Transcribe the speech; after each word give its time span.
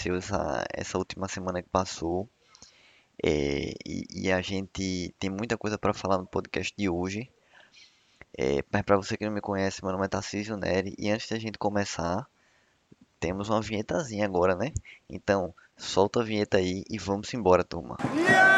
aconteceu 0.00 0.16
essa, 0.16 0.64
essa 0.72 0.98
última 0.98 1.28
semana 1.28 1.62
que 1.62 1.68
passou. 1.68 2.28
É, 3.22 3.74
e, 3.84 4.06
e 4.10 4.32
a 4.32 4.40
gente 4.40 5.14
tem 5.18 5.28
muita 5.28 5.58
coisa 5.58 5.76
para 5.76 5.92
falar 5.92 6.18
no 6.18 6.26
podcast 6.26 6.72
de 6.76 6.88
hoje. 6.88 7.30
É, 8.36 8.64
mas 8.72 8.82
para 8.82 8.96
você 8.96 9.16
que 9.16 9.26
não 9.26 9.32
me 9.32 9.40
conhece, 9.40 9.84
meu 9.84 9.92
nome 9.92 10.06
é 10.06 10.08
Tarcísio 10.08 10.56
Neri. 10.56 10.94
E 10.98 11.10
antes 11.10 11.28
da 11.28 11.38
gente 11.38 11.58
começar, 11.58 12.26
temos 13.18 13.50
uma 13.50 13.60
vinhetazinha 13.60 14.24
agora, 14.24 14.54
né? 14.54 14.72
Então, 15.08 15.54
solta 15.76 16.20
a 16.20 16.24
vinheta 16.24 16.56
aí 16.56 16.84
e 16.88 16.98
vamos 16.98 17.32
embora, 17.34 17.62
turma. 17.62 17.96
Turma, 17.96 18.49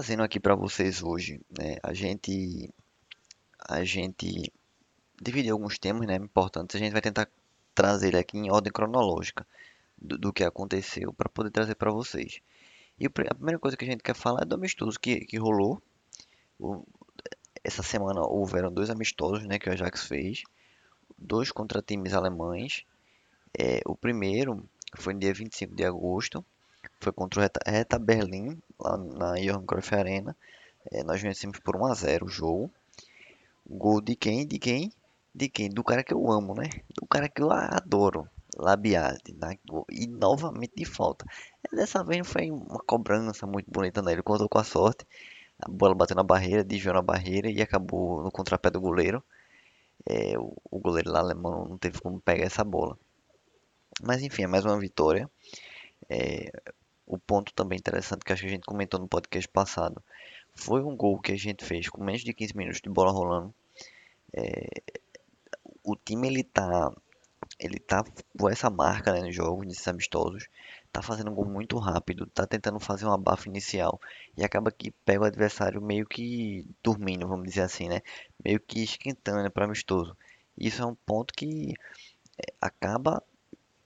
trazendo 0.00 0.22
aqui 0.22 0.40
para 0.40 0.54
vocês 0.54 1.02
hoje, 1.02 1.42
né, 1.58 1.76
a 1.82 1.92
gente 1.92 2.72
a 3.68 3.84
gente 3.84 4.50
dividiu 5.20 5.52
alguns 5.52 5.78
temas, 5.78 6.06
né, 6.06 6.16
importantes. 6.16 6.74
A 6.74 6.78
gente 6.78 6.92
vai 6.92 7.02
tentar 7.02 7.28
trazer 7.74 8.08
ele 8.08 8.16
aqui 8.16 8.38
em 8.38 8.50
ordem 8.50 8.72
cronológica 8.72 9.46
do, 9.98 10.16
do 10.16 10.32
que 10.32 10.42
aconteceu 10.42 11.12
para 11.12 11.28
poder 11.28 11.50
trazer 11.50 11.74
para 11.74 11.90
vocês. 11.92 12.40
E 12.98 13.04
a 13.04 13.10
primeira 13.10 13.58
coisa 13.58 13.76
que 13.76 13.84
a 13.84 13.88
gente 13.88 14.02
quer 14.02 14.14
falar 14.14 14.40
é 14.40 14.44
do 14.46 14.54
amistoso 14.54 14.98
que, 14.98 15.20
que 15.26 15.36
rolou. 15.36 15.82
O, 16.58 16.82
essa 17.62 17.82
semana 17.82 18.22
houveram 18.22 18.72
dois 18.72 18.88
amistosos, 18.88 19.46
né, 19.46 19.58
que 19.58 19.68
o 19.68 19.72
Ajax 19.72 20.06
fez, 20.06 20.44
dois 21.18 21.52
contra 21.52 21.82
times 21.82 22.14
alemães. 22.14 22.86
É, 23.52 23.82
o 23.84 23.94
primeiro 23.94 24.66
foi 24.94 25.12
no 25.12 25.20
dia 25.20 25.34
25 25.34 25.74
de 25.74 25.84
agosto, 25.84 26.42
foi 27.00 27.12
contra 27.12 27.40
o 27.40 27.42
Reta, 27.42 27.60
Reta 27.66 27.98
Berlim, 27.98 28.60
lá 28.78 28.96
na 28.96 29.34
Johan 29.36 29.64
Cruyff 29.64 29.94
Arena. 29.94 30.36
É, 30.92 31.02
nós 31.02 31.20
vencemos 31.20 31.58
por 31.58 31.76
1 31.76 31.86
a 31.86 31.94
0 31.94 32.26
o 32.26 32.28
jogo. 32.28 32.70
Gol 33.68 34.00
de 34.00 34.14
quem? 34.16 34.46
De 34.46 34.58
quem? 34.58 34.92
De 35.34 35.48
quem? 35.48 35.70
Do 35.70 35.82
cara 35.82 36.04
que 36.04 36.12
eu 36.12 36.30
amo, 36.30 36.54
né? 36.54 36.68
Do 36.94 37.06
cara 37.06 37.28
que 37.28 37.42
eu 37.42 37.50
adoro. 37.50 38.28
Labiade. 38.56 39.34
Né? 39.34 39.58
E 39.90 40.06
novamente 40.06 40.72
de 40.76 40.84
falta. 40.84 41.24
Dessa 41.72 42.04
vez 42.04 42.18
não 42.18 42.24
foi 42.24 42.50
uma 42.50 42.80
cobrança 42.86 43.46
muito 43.46 43.70
bonita, 43.70 44.02
né? 44.02 44.12
Ele 44.12 44.22
contou 44.22 44.48
com 44.48 44.58
a 44.58 44.64
sorte. 44.64 45.06
A 45.60 45.70
bola 45.70 45.94
bateu 45.94 46.16
na 46.16 46.22
barreira, 46.22 46.64
desviou 46.64 46.94
na 46.94 47.02
barreira 47.02 47.50
e 47.50 47.62
acabou 47.62 48.22
no 48.22 48.30
contrapé 48.30 48.70
do 48.70 48.80
goleiro. 48.80 49.22
É, 50.06 50.38
o, 50.38 50.56
o 50.70 50.78
goleiro 50.78 51.10
lá 51.10 51.20
alemão 51.20 51.66
não 51.68 51.78
teve 51.78 52.00
como 52.00 52.20
pegar 52.20 52.44
essa 52.44 52.64
bola. 52.64 52.98
Mas 54.02 54.22
enfim, 54.22 54.44
é 54.44 54.46
mais 54.46 54.64
uma 54.64 54.78
vitória. 54.78 55.30
É, 56.08 56.50
o 57.10 57.18
ponto 57.18 57.52
também 57.52 57.76
interessante 57.76 58.24
que 58.24 58.32
acho 58.32 58.42
que 58.42 58.48
a 58.48 58.50
gente 58.50 58.64
comentou 58.64 59.00
no 59.00 59.08
podcast 59.08 59.48
passado 59.48 60.00
foi 60.54 60.82
um 60.82 60.96
gol 60.96 61.18
que 61.18 61.32
a 61.32 61.36
gente 61.36 61.64
fez 61.64 61.88
com 61.88 62.02
menos 62.04 62.22
de 62.22 62.32
15 62.32 62.56
minutos 62.56 62.80
de 62.80 62.88
bola 62.88 63.10
rolando. 63.10 63.52
É, 64.32 64.68
o 65.82 65.96
time 65.96 66.28
ele 66.28 66.44
tá 66.44 66.92
ele 67.58 67.80
tá 67.80 68.04
com 68.38 68.48
essa 68.48 68.70
marca 68.70 69.12
né, 69.12 69.22
no 69.22 69.32
jogo 69.32 69.64
nesses 69.64 69.86
amistosos 69.88 70.46
tá 70.92 71.02
fazendo 71.02 71.32
um 71.32 71.34
gol 71.34 71.46
muito 71.46 71.76
rápido 71.78 72.26
tá 72.26 72.46
tentando 72.46 72.78
fazer 72.78 73.06
uma 73.06 73.16
abafa 73.16 73.48
inicial 73.48 74.00
e 74.36 74.44
acaba 74.44 74.70
que 74.70 74.92
pega 75.04 75.22
o 75.22 75.26
adversário 75.26 75.82
meio 75.82 76.06
que 76.06 76.64
dormindo 76.80 77.26
vamos 77.26 77.48
dizer 77.48 77.62
assim 77.62 77.88
né 77.88 78.02
meio 78.44 78.60
que 78.60 78.84
esquentando 78.84 79.42
né, 79.42 79.50
para 79.50 79.64
amistoso 79.64 80.16
isso 80.56 80.80
é 80.80 80.86
um 80.86 80.94
ponto 80.94 81.34
que 81.34 81.74
é, 82.38 82.52
acaba 82.60 83.20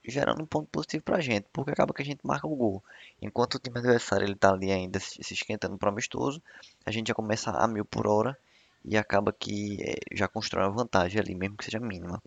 gerando 0.05 0.43
um 0.43 0.47
ponto 0.47 0.69
positivo 0.71 1.03
pra 1.03 1.21
gente 1.21 1.47
porque 1.53 1.71
acaba 1.71 1.95
que 1.95 2.03
a 2.03 2.05
gente 2.05 2.21
marca 2.23 2.47
o 2.47 2.55
gol 2.55 2.83
enquanto 3.23 3.55
o 3.55 3.59
time 3.59 3.79
adversário 3.79 4.27
ele 4.27 4.35
tá 4.35 4.51
ali 4.53 4.71
ainda 4.71 5.01
se 5.01 5.21
esquentando 5.33 5.79
para 5.79 5.89
amistoso 5.89 6.43
a 6.85 6.91
gente 6.91 7.09
já 7.09 7.15
começa 7.15 7.51
a 7.51 7.67
mil 7.67 7.85
por 7.85 8.07
hora 8.07 8.37
e 8.85 8.97
acaba 8.99 9.33
que 9.33 9.79
é, 9.83 9.95
já 10.13 10.29
constrói 10.29 10.65
uma 10.67 10.77
vantagem 10.77 11.19
ali, 11.19 11.35
mesmo 11.35 11.57
que 11.57 11.65
seja 11.65 11.81
mínima. 11.81 12.23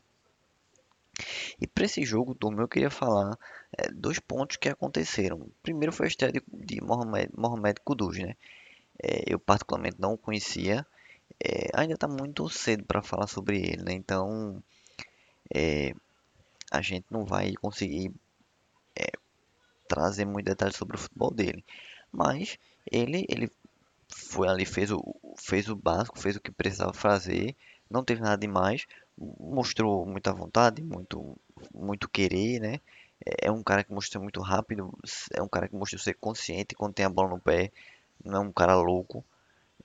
E 1.60 1.68
para 1.68 1.86
esse 1.86 2.04
jogo, 2.04 2.36
turma, 2.36 2.62
eu 2.64 2.68
queria 2.68 2.90
falar 2.90 3.38
é, 3.78 3.90
dois 3.92 4.20
pontos 4.20 4.58
que 4.58 4.70
aconteceram. 4.70 5.48
Primeiro 5.62 5.92
foi 5.92 6.08
a 6.08 6.10
estreia 6.10 6.34
de, 6.34 6.42
de 6.52 6.82
Mohamed, 6.82 7.30
Mohamed 7.36 7.80
né? 8.24 8.36
É, 9.02 9.24
eu 9.28 9.40
particularmente 9.40 9.98
não 10.00 10.14
o 10.14 10.18
conhecia. 10.18 10.86
É, 11.44 11.70
ainda 11.74 11.94
está 11.94 12.08
muito 12.08 12.50
cedo 12.50 12.84
para 12.86 13.02
falar 13.02 13.28
sobre 13.28 13.58
ele, 13.60 13.84
né? 13.84 13.94
Então 13.94 14.64
é, 15.54 15.94
a 16.72 16.82
gente 16.82 17.06
não 17.10 17.26
vai 17.26 17.54
conseguir 17.54 18.12
é, 18.96 19.12
trazer 19.88 20.26
muitos 20.26 20.52
detalhes 20.52 20.76
sobre 20.76 20.96
o 20.96 21.00
futebol 21.00 21.32
dele. 21.32 21.64
Mas 22.12 22.58
ele, 22.92 23.26
ele 23.30 23.52
foi 24.08 24.48
ali, 24.48 24.66
fez 24.66 24.92
o, 24.92 25.02
fez 25.38 25.70
o 25.70 25.76
básico, 25.76 26.20
fez 26.20 26.36
o 26.36 26.42
que 26.42 26.52
precisava 26.52 26.94
fazer, 26.94 27.56
não 27.90 28.04
teve 28.04 28.22
nada 28.22 28.38
demais, 28.38 28.86
mostrou 29.18 30.06
muita 30.06 30.34
vontade, 30.34 30.82
muito, 30.84 31.36
muito 31.74 32.10
querer, 32.10 32.60
né? 32.60 32.80
É, 33.26 33.48
é 33.48 33.52
um 33.52 33.64
cara 33.64 33.84
que 33.84 33.94
mostrou 33.94 34.22
muito 34.22 34.42
rápido, 34.42 34.92
é 35.34 35.42
um 35.42 35.48
cara 35.48 35.68
que 35.68 35.76
mostrou 35.76 36.00
ser 36.00 36.14
consciente 36.16 36.76
quando 36.76 36.94
tem 36.94 37.06
a 37.06 37.10
bola 37.10 37.30
no 37.30 37.40
pé, 37.40 37.72
não 38.24 38.38
é 38.38 38.40
um 38.40 38.52
cara 38.52 38.76
louco, 38.76 39.24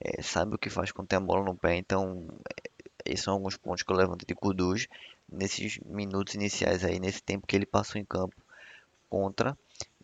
é, 0.00 0.22
sabe 0.22 0.54
o 0.54 0.58
que 0.58 0.70
faz 0.70 0.92
quando 0.92 1.08
tem 1.08 1.16
a 1.16 1.20
bola 1.20 1.44
no 1.44 1.54
pé, 1.54 1.76
então 1.76 2.28
é, 2.50 2.70
esses 3.04 3.24
são 3.24 3.34
alguns 3.34 3.56
pontos 3.56 3.82
que 3.82 3.92
eu 3.92 3.96
levanto 3.96 4.26
de 4.26 4.34
Kudus 4.34 4.88
nesses 5.32 5.78
minutos 5.78 6.34
iniciais 6.34 6.84
aí, 6.84 7.00
nesse 7.00 7.22
tempo 7.22 7.46
que 7.46 7.56
ele 7.56 7.66
passou 7.66 8.00
em 8.00 8.04
campo 8.04 8.36
contra 9.08 9.56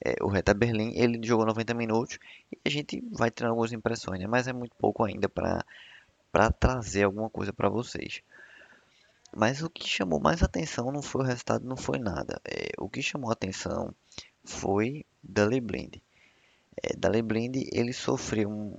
é, 0.04 0.16
o 0.22 0.28
Reta 0.28 0.54
Berlim, 0.54 0.92
ele 0.94 1.18
jogou 1.26 1.46
90 1.46 1.74
minutos 1.74 2.18
e 2.52 2.58
a 2.64 2.70
gente 2.70 3.02
vai 3.10 3.30
ter 3.30 3.44
algumas 3.46 3.72
impressões, 3.72 4.20
né? 4.20 4.26
mas 4.26 4.46
é 4.48 4.52
muito 4.52 4.74
pouco 4.76 5.04
ainda 5.04 5.28
para 5.28 6.52
trazer 6.52 7.04
alguma 7.04 7.28
coisa 7.28 7.52
para 7.52 7.68
vocês. 7.68 8.22
Mas 9.36 9.62
o 9.62 9.68
que 9.68 9.86
chamou 9.86 10.20
mais 10.20 10.42
atenção 10.42 10.90
não 10.90 11.02
foi 11.02 11.22
o 11.22 11.24
resultado, 11.24 11.66
não 11.66 11.76
foi 11.76 11.98
nada. 11.98 12.40
É, 12.44 12.70
o 12.78 12.88
que 12.88 13.02
chamou 13.02 13.30
atenção 13.30 13.94
foi 14.44 15.04
Dale 15.22 15.60
Blind. 15.60 15.96
É, 16.82 16.96
Dale 16.96 17.20
Blind 17.20 17.56
ele 17.72 17.92
sofreu 17.92 18.48
um, 18.48 18.74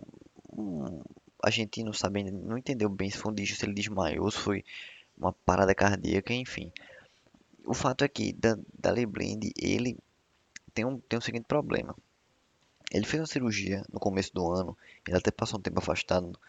um, 0.52 1.02
a 1.44 1.50
gente 1.50 1.84
não 1.84 1.94
sabe, 1.94 2.24
não 2.32 2.58
entendeu 2.58 2.90
bem 2.90 3.10
se 3.10 3.18
foi 3.18 3.32
um 3.32 3.36
dígito, 3.36 3.60
se 3.60 3.66
ele 3.66 3.74
desmaiou, 3.74 4.32
se 4.32 4.40
foi 4.40 4.64
uma 5.20 5.34
parada 5.34 5.76
cardíaca, 5.76 6.34
enfim. 6.34 6.72
O 7.66 7.74
fato 7.74 8.04
é 8.04 8.08
que 8.08 8.36
Dale 8.74 9.06
Blind 9.06 9.52
ele 9.58 9.98
tem 10.74 10.86
um, 10.86 11.00
tem 11.00 11.20
um 11.20 11.22
seguinte 11.22 11.46
problema. 11.46 11.96
Ele 12.92 13.06
fez 13.06 13.22
uma 13.22 13.28
cirurgia 13.28 13.84
no 13.92 14.00
começo 14.00 14.34
do 14.34 14.52
ano, 14.52 14.76
ele 15.08 15.18
até 15.18 15.30
passou 15.30 15.60
um 15.60 15.62
tempo 15.62 15.80
afastado 15.80 16.40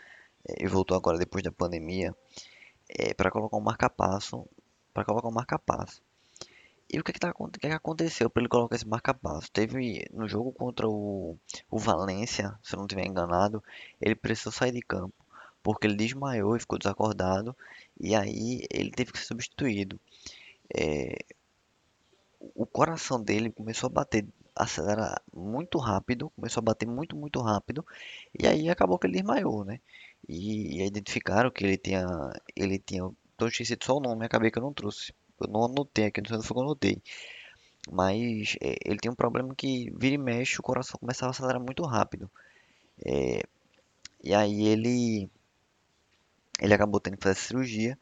é, 0.49 0.65
e 0.65 0.67
voltou 0.67 0.97
agora 0.97 1.19
depois 1.19 1.45
da 1.45 1.53
pandemia 1.53 2.17
é, 2.89 3.13
para 3.13 3.31
colocar 3.31 3.57
um 3.57 3.61
marca-passo, 3.61 4.47
para 4.95 5.05
colocar 5.05 5.29
um 5.29 5.33
marca-passo. 5.33 6.01
E 6.93 6.99
o 6.99 7.05
que, 7.05 7.13
que, 7.13 7.21
tá, 7.21 7.33
o 7.39 7.49
que, 7.49 7.61
que 7.61 7.67
aconteceu 7.69 8.31
para 8.31 8.43
ele 8.43 8.49
colocar 8.49 8.75
esse 8.75 8.89
marca-passo? 8.89 9.51
Teve 9.53 10.07
no 10.13 10.27
jogo 10.29 10.51
contra 10.53 10.89
o, 10.89 11.37
o 11.71 11.79
Valência, 11.79 12.59
se 12.63 12.75
eu 12.75 12.79
não 12.79 12.87
estiver 12.87 13.07
enganado, 13.07 13.63
ele 14.01 14.15
precisou 14.15 14.53
sair 14.53 14.73
de 14.73 14.81
campo 14.81 15.15
porque 15.63 15.87
ele 15.87 15.97
desmaiou 15.97 16.57
e 16.57 16.61
ficou 16.61 16.79
desacordado 16.79 17.57
e 18.01 18.15
aí 18.15 18.67
ele 18.71 18.91
teve 18.91 19.13
que 19.13 19.19
ser 19.19 19.27
substituído. 19.27 20.01
É, 20.75 21.17
o 22.55 22.65
coração 22.67 23.23
dele 23.23 23.51
começou 23.51 23.89
a 23.89 23.93
bater, 23.93 24.27
acelerar 24.57 25.23
muito 25.33 25.79
rápido, 25.79 26.31
começou 26.31 26.61
a 26.61 26.65
bater 26.65 26.87
muito, 26.87 27.15
muito 27.17 27.41
rápido, 27.41 27.85
e 28.39 28.47
aí 28.47 28.69
acabou 28.69 28.99
que 28.99 29.07
ele 29.07 29.15
desmaiou, 29.15 29.65
né? 29.65 29.81
E, 30.29 30.81
e 30.81 30.87
identificaram 30.87 31.51
que 31.51 31.65
ele 31.65 31.77
tinha, 31.77 32.07
ele 32.57 32.79
tinha, 32.79 33.11
tô 33.37 33.47
esquecido 33.47 33.85
só 33.85 33.97
o 33.97 34.01
nome, 34.01 34.25
acabei 34.25 34.51
que 34.51 34.59
eu 34.59 34.63
não 34.63 34.73
trouxe, 34.73 35.13
eu 35.41 35.49
não 35.49 35.65
anotei 35.65 36.07
aqui, 36.07 36.21
não 36.21 36.29
sei 36.29 36.41
se 36.41 36.47
foi 36.47 36.55
que 36.55 36.61
eu 36.61 36.65
anotei, 36.65 37.03
mas 37.91 38.57
é, 38.61 38.77
ele 38.85 38.99
tem 38.99 39.11
um 39.11 39.15
problema 39.15 39.55
que 39.55 39.91
vira 39.97 40.15
e 40.15 40.19
mexe, 40.19 40.61
o 40.61 40.63
coração 40.63 40.99
começava 40.99 41.31
a 41.31 41.33
acelerar 41.33 41.61
muito 41.61 41.83
rápido, 41.85 42.31
é, 43.05 43.43
e 44.23 44.35
aí 44.35 44.67
ele, 44.67 45.31
ele 46.61 46.75
acabou 46.75 47.01
tendo 47.01 47.17
que 47.17 47.23
fazer 47.23 47.41
cirurgia 47.41 47.99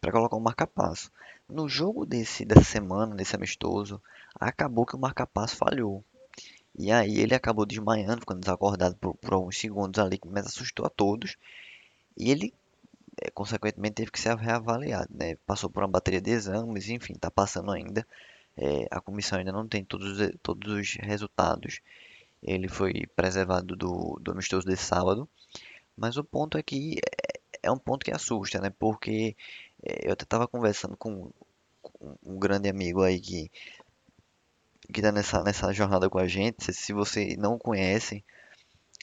para 0.00 0.12
colocar 0.12 0.36
um 0.36 0.40
marca-passo. 0.40 1.10
No 1.48 1.68
jogo 1.68 2.04
desse, 2.04 2.44
dessa 2.44 2.64
semana, 2.64 3.14
desse 3.14 3.34
amistoso, 3.34 4.00
acabou 4.34 4.86
que 4.86 4.96
o 4.96 4.98
marca-passo 4.98 5.56
falhou. 5.56 6.04
E 6.78 6.92
aí 6.92 7.18
ele 7.18 7.34
acabou 7.34 7.66
desmaiando, 7.66 8.20
ficando 8.20 8.40
desacordado 8.40 8.94
por, 8.96 9.14
por 9.14 9.32
alguns 9.32 9.58
segundos 9.58 9.98
ali, 9.98 10.20
mas 10.26 10.46
assustou 10.46 10.86
a 10.86 10.90
todos. 10.90 11.36
E 12.16 12.30
ele, 12.30 12.54
é, 13.20 13.30
consequentemente, 13.30 13.94
teve 13.96 14.10
que 14.10 14.20
ser 14.20 14.36
reavaliado, 14.36 15.08
né? 15.12 15.36
Passou 15.46 15.68
por 15.70 15.82
uma 15.82 15.88
bateria 15.88 16.20
de 16.20 16.30
exames, 16.30 16.88
enfim, 16.88 17.14
está 17.14 17.30
passando 17.30 17.72
ainda. 17.72 18.06
É, 18.56 18.86
a 18.90 19.00
comissão 19.00 19.38
ainda 19.38 19.52
não 19.52 19.66
tem 19.66 19.84
todos, 19.84 20.18
todos 20.42 20.72
os 20.72 20.94
resultados. 21.00 21.80
ele 22.42 22.68
foi 22.68 23.06
preservado 23.16 23.76
do, 23.76 24.18
do 24.20 24.32
amistoso 24.32 24.66
de 24.66 24.76
sábado. 24.76 25.28
Mas 25.96 26.16
o 26.16 26.24
ponto 26.24 26.58
é 26.58 26.62
que 26.62 27.00
é, 27.68 27.70
é 27.70 27.72
um 27.72 27.78
ponto 27.78 28.04
que 28.04 28.12
assusta, 28.12 28.60
né? 28.60 28.70
Porque 28.78 29.36
é, 29.82 30.08
eu 30.08 30.14
estava 30.14 30.48
conversando 30.48 30.96
com, 30.96 31.30
com 31.82 32.16
um 32.24 32.38
grande 32.38 32.68
amigo 32.68 33.02
aí 33.02 33.20
que 33.20 33.50
que 34.92 35.02
tá 35.02 35.12
nessa, 35.12 35.42
nessa 35.42 35.72
jornada 35.72 36.08
com 36.08 36.18
a 36.18 36.26
gente. 36.26 36.72
Se, 36.72 36.92
você 36.92 37.36
não 37.36 37.58
conhece, 37.58 38.24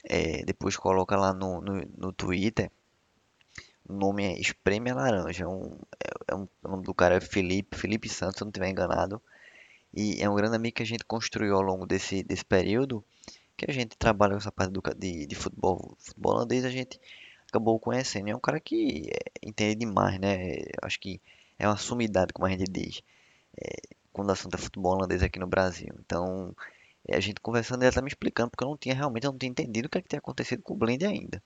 é, 0.04 0.44
depois 0.44 0.76
coloca 0.76 1.16
lá 1.16 1.32
no, 1.32 1.60
no, 1.60 1.80
no 1.96 2.12
Twitter. 2.12 2.70
O 3.88 3.92
nome 3.92 4.24
é 4.24 4.40
Espreme 4.40 4.92
Laranja. 4.92 5.44
É 5.44 5.46
um, 5.46 5.78
é, 6.04 6.32
é 6.32 6.34
um, 6.34 6.48
o 6.64 6.68
nome 6.68 6.82
do 6.82 6.94
cara 6.94 7.16
é 7.16 7.20
Felipe, 7.20 7.76
Felipe 7.76 8.08
Santos, 8.08 8.38
se 8.38 8.42
não 8.42 8.48
estiver 8.48 8.68
enganado. 8.68 9.22
E 9.94 10.20
é 10.20 10.28
um 10.28 10.34
grande 10.34 10.56
amigo 10.56 10.76
que 10.76 10.82
a 10.82 10.86
gente 10.86 11.04
construiu 11.04 11.54
ao 11.54 11.62
longo 11.62 11.86
desse, 11.86 12.22
desse 12.22 12.44
período. 12.44 13.04
Que 13.56 13.70
a 13.70 13.72
gente 13.72 13.96
trabalha 13.96 14.32
com 14.32 14.38
essa 14.38 14.52
parte 14.52 14.72
do, 14.72 14.82
de, 14.96 15.26
de 15.26 15.34
futebol, 15.34 15.96
futebol 15.98 16.34
holandês, 16.34 16.64
a 16.64 16.70
gente 16.70 17.00
acabou 17.56 17.78
conhecendo. 17.80 18.28
É 18.28 18.36
um 18.36 18.40
cara 18.40 18.60
que 18.60 19.08
é, 19.10 19.48
entende 19.48 19.76
demais, 19.76 20.18
né? 20.20 20.58
Acho 20.82 21.00
que 21.00 21.20
é 21.58 21.66
uma 21.66 21.76
sumidade, 21.76 22.32
como 22.32 22.46
a 22.46 22.50
gente 22.50 22.64
diz. 22.64 23.02
É, 23.58 23.74
quando 24.12 24.28
o 24.28 24.32
assunto 24.32 24.54
é 24.54 24.58
futebol 24.58 24.94
holandês 24.94 25.22
aqui 25.22 25.38
no 25.38 25.46
Brasil. 25.46 25.94
Então, 26.00 26.54
é, 27.08 27.16
a 27.16 27.20
gente 27.20 27.40
conversando, 27.40 27.82
ele 27.82 27.92
tá 27.92 28.02
me 28.02 28.08
explicando, 28.08 28.50
porque 28.50 28.64
eu 28.64 28.68
não 28.68 28.76
tinha 28.76 28.94
realmente, 28.94 29.24
eu 29.24 29.32
não 29.32 29.38
tinha 29.38 29.50
entendido 29.50 29.86
o 29.86 29.90
que, 29.90 29.98
é 29.98 30.02
que 30.02 30.08
tinha 30.08 30.18
acontecido 30.18 30.62
com 30.62 30.74
o 30.74 30.76
Blend 30.76 31.04
ainda. 31.04 31.42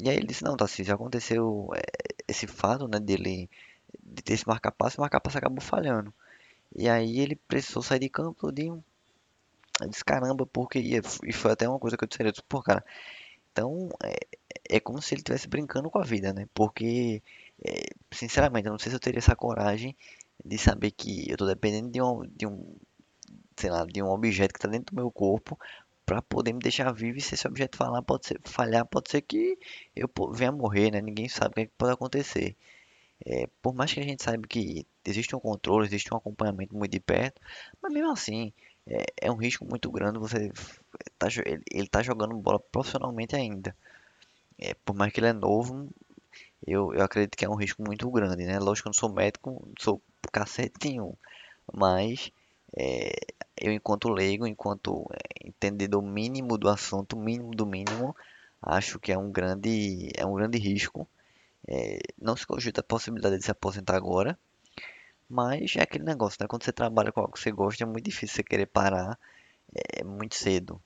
E 0.00 0.08
aí 0.08 0.16
ele 0.16 0.26
disse, 0.26 0.44
não, 0.44 0.56
Tassi, 0.56 0.84
já 0.84 0.94
aconteceu 0.94 1.70
é, 1.74 1.82
esse 2.28 2.46
fato, 2.46 2.88
né, 2.88 3.00
dele 3.00 3.50
de 4.02 4.22
ter 4.22 4.34
esse 4.34 4.46
marca-passo, 4.46 4.98
o 4.98 5.00
marca-passo 5.02 5.38
acabou 5.38 5.60
falhando. 5.60 6.12
E 6.76 6.88
aí 6.88 7.20
ele 7.20 7.36
precisou 7.36 7.82
sair 7.82 8.00
de 8.00 8.08
campo 8.08 8.38
todinho. 8.40 8.84
Eu 9.80 9.88
disse, 9.88 10.04
caramba, 10.04 10.46
porque 10.46 10.78
e 10.78 11.32
foi 11.32 11.52
até 11.52 11.68
uma 11.68 11.78
coisa 11.78 11.96
que 11.96 12.04
eu 12.04 12.08
disse, 12.08 12.22
eu 12.22 12.32
disse 12.32 12.42
pô, 12.48 12.62
cara, 12.62 12.84
então 13.58 13.88
é, 14.02 14.76
é 14.76 14.80
como 14.80 15.02
se 15.02 15.14
ele 15.14 15.20
estivesse 15.20 15.48
brincando 15.48 15.90
com 15.90 15.98
a 15.98 16.04
vida, 16.04 16.32
né? 16.32 16.46
Porque, 16.54 17.22
é, 17.64 17.86
sinceramente, 18.12 18.66
eu 18.66 18.72
não 18.72 18.78
sei 18.78 18.90
se 18.90 18.96
eu 18.96 19.00
teria 19.00 19.18
essa 19.18 19.34
coragem 19.36 19.96
de 20.44 20.58
saber 20.58 20.92
que 20.92 21.28
eu 21.28 21.34
estou 21.34 21.48
dependendo 21.48 21.90
de 21.90 22.00
um, 22.00 22.22
de 22.36 22.46
um, 22.46 22.76
sei 23.56 23.70
lá, 23.70 23.84
de 23.84 24.02
um 24.02 24.10
objeto 24.10 24.52
que 24.52 24.58
está 24.58 24.68
dentro 24.68 24.94
do 24.94 25.00
meu 25.00 25.10
corpo 25.10 25.58
para 26.06 26.22
poder 26.22 26.52
me 26.52 26.60
deixar 26.60 26.92
vivo 26.92 27.18
e 27.18 27.20
se 27.20 27.34
esse 27.34 27.46
objeto 27.46 27.76
falar, 27.76 28.02
pode 28.02 28.26
ser, 28.28 28.40
falhar, 28.44 28.86
pode 28.86 29.10
ser 29.10 29.22
que 29.22 29.58
eu 29.94 30.08
venha 30.32 30.52
morrer, 30.52 30.90
né? 30.92 31.00
Ninguém 31.02 31.28
sabe 31.28 31.50
o 31.52 31.54
que, 31.54 31.60
é 31.62 31.66
que 31.66 31.72
pode 31.76 31.92
acontecer. 31.92 32.56
É, 33.26 33.48
por 33.60 33.74
mais 33.74 33.92
que 33.92 34.00
a 34.00 34.04
gente 34.04 34.22
saiba 34.22 34.46
que 34.46 34.86
existe 35.04 35.34
um 35.34 35.40
controle, 35.40 35.86
existe 35.86 36.12
um 36.14 36.16
acompanhamento 36.16 36.76
muito 36.76 36.92
de 36.92 37.00
perto, 37.00 37.40
mas 37.82 37.92
mesmo 37.92 38.12
assim 38.12 38.52
é, 38.88 39.04
é 39.22 39.30
um 39.30 39.36
risco 39.36 39.64
muito 39.64 39.90
grande. 39.90 40.18
Você 40.18 40.50
tá, 41.18 41.28
ele, 41.44 41.62
está 41.84 42.02
jogando 42.02 42.34
bola 42.36 42.58
profissionalmente 42.58 43.36
ainda. 43.36 43.76
É, 44.58 44.74
por 44.84 44.94
mais 44.94 45.12
que 45.12 45.20
ele 45.20 45.28
é 45.28 45.32
novo, 45.32 45.88
eu, 46.66 46.92
eu 46.94 47.02
acredito 47.02 47.36
que 47.36 47.44
é 47.44 47.48
um 47.48 47.54
risco 47.54 47.82
muito 47.82 48.10
grande, 48.10 48.44
né? 48.44 48.58
Lógico 48.58 48.84
que 48.84 48.88
eu 48.88 48.90
não 48.90 48.94
sou 48.94 49.12
médico, 49.12 49.50
não 49.50 49.74
sou 49.78 50.02
cacete 50.32 50.88
nenhum. 50.88 51.14
Mas 51.72 52.32
é, 52.76 53.12
eu, 53.56 53.72
enquanto 53.72 54.08
leigo, 54.08 54.46
enquanto 54.46 55.06
é, 55.12 55.48
entendedor 55.48 56.02
mínimo 56.02 56.58
do 56.58 56.68
assunto, 56.68 57.16
mínimo 57.16 57.54
do 57.54 57.66
mínimo, 57.66 58.16
acho 58.62 58.98
que 58.98 59.12
é 59.12 59.18
um 59.18 59.30
grande, 59.30 60.10
é 60.16 60.26
um 60.26 60.34
grande 60.34 60.58
risco. 60.58 61.08
É, 61.66 61.98
não 62.20 62.36
se 62.36 62.46
cogita 62.46 62.80
a 62.80 62.84
possibilidade 62.84 63.38
de 63.38 63.44
se 63.44 63.50
aposentar 63.50 63.96
agora, 63.96 64.38
mas 65.28 65.76
é 65.76 65.82
aquele 65.82 66.04
negócio, 66.04 66.38
né? 66.40 66.46
Quando 66.48 66.64
você 66.64 66.72
trabalha 66.72 67.12
com 67.12 67.20
algo 67.20 67.32
que 67.32 67.40
você 67.40 67.50
gosta, 67.50 67.84
é 67.84 67.86
muito 67.86 68.04
difícil 68.04 68.36
você 68.36 68.42
querer 68.42 68.66
parar 68.66 69.18
é, 69.74 70.04
muito 70.04 70.34
cedo. 70.34 70.80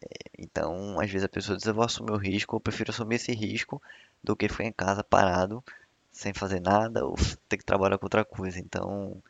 É, 0.00 0.08
então, 0.38 1.00
às 1.00 1.10
vezes 1.10 1.24
a 1.24 1.28
pessoa 1.28 1.56
diz, 1.56 1.66
eu 1.66 1.74
vou 1.74 1.84
assumir 1.84 2.12
o 2.12 2.16
risco, 2.16 2.56
eu 2.56 2.60
prefiro 2.60 2.90
assumir 2.90 3.16
esse 3.16 3.32
risco 3.32 3.82
do 4.22 4.36
que 4.36 4.48
ficar 4.48 4.64
em 4.64 4.72
casa 4.72 5.02
parado 5.04 5.62
sem 6.12 6.34
fazer 6.34 6.60
nada 6.60 7.06
ou 7.06 7.16
ter 7.48 7.56
que 7.58 7.64
trabalhar 7.64 7.98
com 7.98 8.06
outra 8.06 8.24
coisa. 8.24 8.58
Então, 8.58 9.22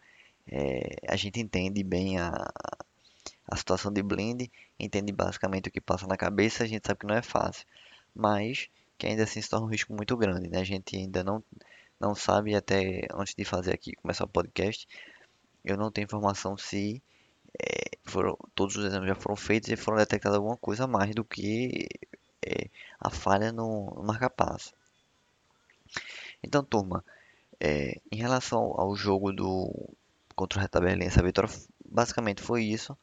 é, 0.50 0.96
a 1.08 1.16
gente 1.16 1.40
entende 1.40 1.82
bem 1.82 2.19
a, 2.19 2.50
a 3.46 3.56
situação 3.56 3.93
de 3.93 4.02
Blend, 4.02 4.50
entende 4.78 5.12
basicamente 5.12 5.69
o 5.69 5.72
que 5.72 5.81
passa 5.81 6.06
na 6.06 6.16
cabeça, 6.16 6.64
a 6.64 6.66
gente 6.66 6.87
sabe 6.87 7.00
que 7.00 7.06
não 7.06 7.14
é 7.14 7.22
fácil, 7.22 7.66
mas 8.14 8.69
que 8.96 9.06
ainda 9.06 9.25
assim 9.25 9.40
se 9.40 9.49
torna 9.49 9.66
um 9.66 9.70
risco 9.70 9.93
muito 9.94 10.16
grande, 10.16 10.49
né? 10.49 10.58
A 10.60 10.64
gente 10.64 10.96
ainda 10.96 11.22
não, 11.22 11.43
não 12.00 12.14
sabe 12.14 12.54
até 12.54 13.06
antes 13.12 13.34
de 13.34 13.44
fazer 13.44 13.74
aqui, 13.74 13.92
começar 13.94 14.24
o 14.24 14.28
podcast, 14.28 14.86
eu 15.64 15.76
não 15.76 15.90
tenho 15.90 16.04
informação 16.04 16.56
se 16.56 17.02
é, 17.60 17.98
foram, 18.04 18.36
todos 18.54 18.76
os 18.76 18.84
exames 18.84 19.08
já 19.08 19.14
foram 19.14 19.36
feitos 19.36 19.68
e 19.70 19.76
foram 19.76 19.98
detectados 19.98 20.36
alguma 20.36 20.56
coisa 20.56 20.84
a 20.84 20.86
mais 20.86 21.14
do 21.14 21.24
que 21.24 21.88
é, 22.44 22.68
a 23.00 23.10
falha 23.10 23.52
no, 23.52 23.90
no 23.96 24.02
marca-passo. 24.02 24.72
Então, 26.42 26.62
turma, 26.62 27.04
é, 27.60 28.00
em 28.10 28.16
relação 28.16 28.72
ao 28.76 28.94
jogo 28.94 29.32
do 29.32 29.72
contra 30.36 30.58
o 30.58 30.62
Hertha 30.62 30.80
Berlim, 30.80 31.06
essa 31.06 31.22
vitória 31.22 31.50
basicamente 31.84 32.42
foi 32.42 32.62
isso. 32.62 32.96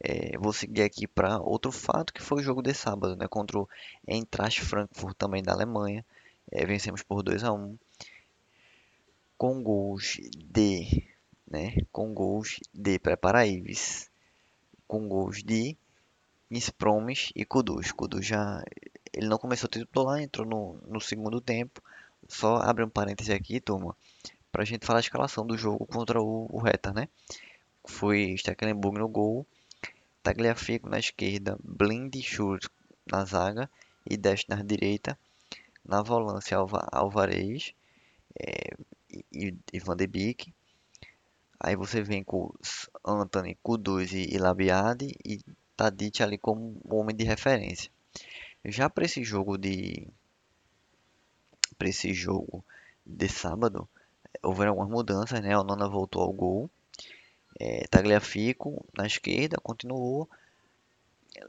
É, 0.00 0.36
vou 0.38 0.52
seguir 0.52 0.82
aqui 0.82 1.06
para 1.06 1.38
outro 1.38 1.70
fato 1.70 2.12
que 2.12 2.22
foi 2.22 2.40
o 2.40 2.42
jogo 2.42 2.60
de 2.62 2.74
sábado, 2.74 3.16
né, 3.16 3.28
contra 3.28 3.58
o 3.58 3.68
Eintracht 4.06 4.62
Frankfurt 4.62 5.16
também 5.16 5.42
da 5.42 5.52
Alemanha. 5.52 6.04
É, 6.50 6.66
vencemos 6.66 7.02
por 7.02 7.22
2 7.22 7.44
a 7.44 7.52
1 7.52 7.76
com 9.36 9.62
gols 9.62 10.18
de, 10.44 11.04
né, 11.50 11.76
com 11.92 12.12
gols 12.14 12.60
de 12.72 12.98
Preparaíves, 12.98 14.10
com 14.86 15.08
gols 15.08 15.42
de 15.42 15.76
Inspromes 16.50 17.32
e 17.34 17.44
Kudus. 17.44 17.92
Kudus 17.92 18.26
já 18.26 18.64
ele 19.12 19.28
não 19.28 19.38
começou 19.38 19.68
titular, 19.68 20.20
entrou 20.20 20.46
no, 20.46 20.78
no 20.86 21.00
segundo 21.00 21.40
tempo 21.40 21.82
só 22.28 22.56
abre 22.56 22.84
um 22.84 22.88
parêntese 22.88 23.32
aqui, 23.32 23.60
turma, 23.60 23.96
para 24.50 24.62
a 24.62 24.64
gente 24.64 24.84
falar 24.84 24.98
a 24.98 25.00
escalação 25.00 25.46
do 25.46 25.56
jogo 25.56 25.86
contra 25.86 26.20
o, 26.20 26.48
o 26.50 26.58
Hertha, 26.58 26.92
né? 26.92 27.08
Foi 27.86 28.34
Stecklenburg 28.36 28.98
no 28.98 29.08
gol, 29.08 29.46
Tagliafico 30.22 30.88
na 30.88 30.98
esquerda, 30.98 31.56
Blind 31.62 32.14
Schultz 32.16 32.68
na 33.06 33.24
zaga 33.24 33.70
e 34.08 34.16
Dest 34.16 34.48
na 34.48 34.62
direita. 34.62 35.16
Na 35.84 36.02
volância, 36.02 36.56
Alva, 36.56 36.88
Alvarez 36.90 37.72
é, 38.38 38.76
e, 39.32 39.54
e 39.72 39.78
Van 39.78 39.96
de 39.96 40.06
Beek. 40.06 40.52
Aí 41.58 41.74
você 41.74 42.02
vem 42.02 42.22
com 42.22 42.52
Anthony, 43.04 43.56
Kuduz 43.62 44.12
e, 44.12 44.34
e 44.34 44.38
Labiade 44.38 45.14
e 45.24 45.40
Tadic 45.76 46.22
ali 46.22 46.38
como 46.38 46.80
homem 46.88 47.14
de 47.14 47.24
referência. 47.24 47.90
Já 48.64 48.90
para 48.90 49.04
esse 49.04 49.22
jogo 49.22 49.56
de 49.56 50.08
para 51.78 51.88
esse 51.88 52.12
jogo 52.14 52.64
de 53.04 53.28
sábado, 53.28 53.88
houveram 54.42 54.72
algumas 54.72 54.90
mudanças, 54.90 55.40
né? 55.40 55.56
O 55.56 55.64
Nona 55.64 55.88
voltou 55.88 56.22
ao 56.22 56.32
gol. 56.32 56.70
É, 57.58 57.86
Tagliafico 57.88 58.84
na 58.96 59.06
esquerda 59.06 59.58
continuou. 59.62 60.28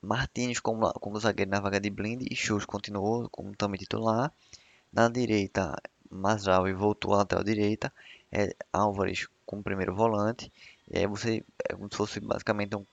Martins 0.02 0.60
como, 0.60 0.92
como 0.94 1.20
zagueiro 1.20 1.52
na 1.52 1.62
vaga 1.62 1.80
de 1.80 1.90
Blind 1.90 2.28
e 2.30 2.36
Schultz 2.36 2.66
continuou 2.66 3.30
como 3.30 3.56
também 3.56 3.80
titular. 3.80 4.32
Na 4.92 5.10
direita, 5.10 5.76
Masraui 6.10 6.74
voltou 6.74 7.14
à 7.14 7.18
lateral 7.18 7.44
direita. 7.44 7.94
É, 8.32 8.56
Álvares 8.72 9.28
como 9.46 9.64
primeiro 9.64 9.96
volante. 9.96 10.52
E 10.90 11.00
aí 11.00 11.08
você 11.08 11.44
é 11.68 11.74
como 11.74 11.90
se 11.90 11.98
fosse 11.98 12.20
basicamente 12.20 12.76
um 12.76 12.86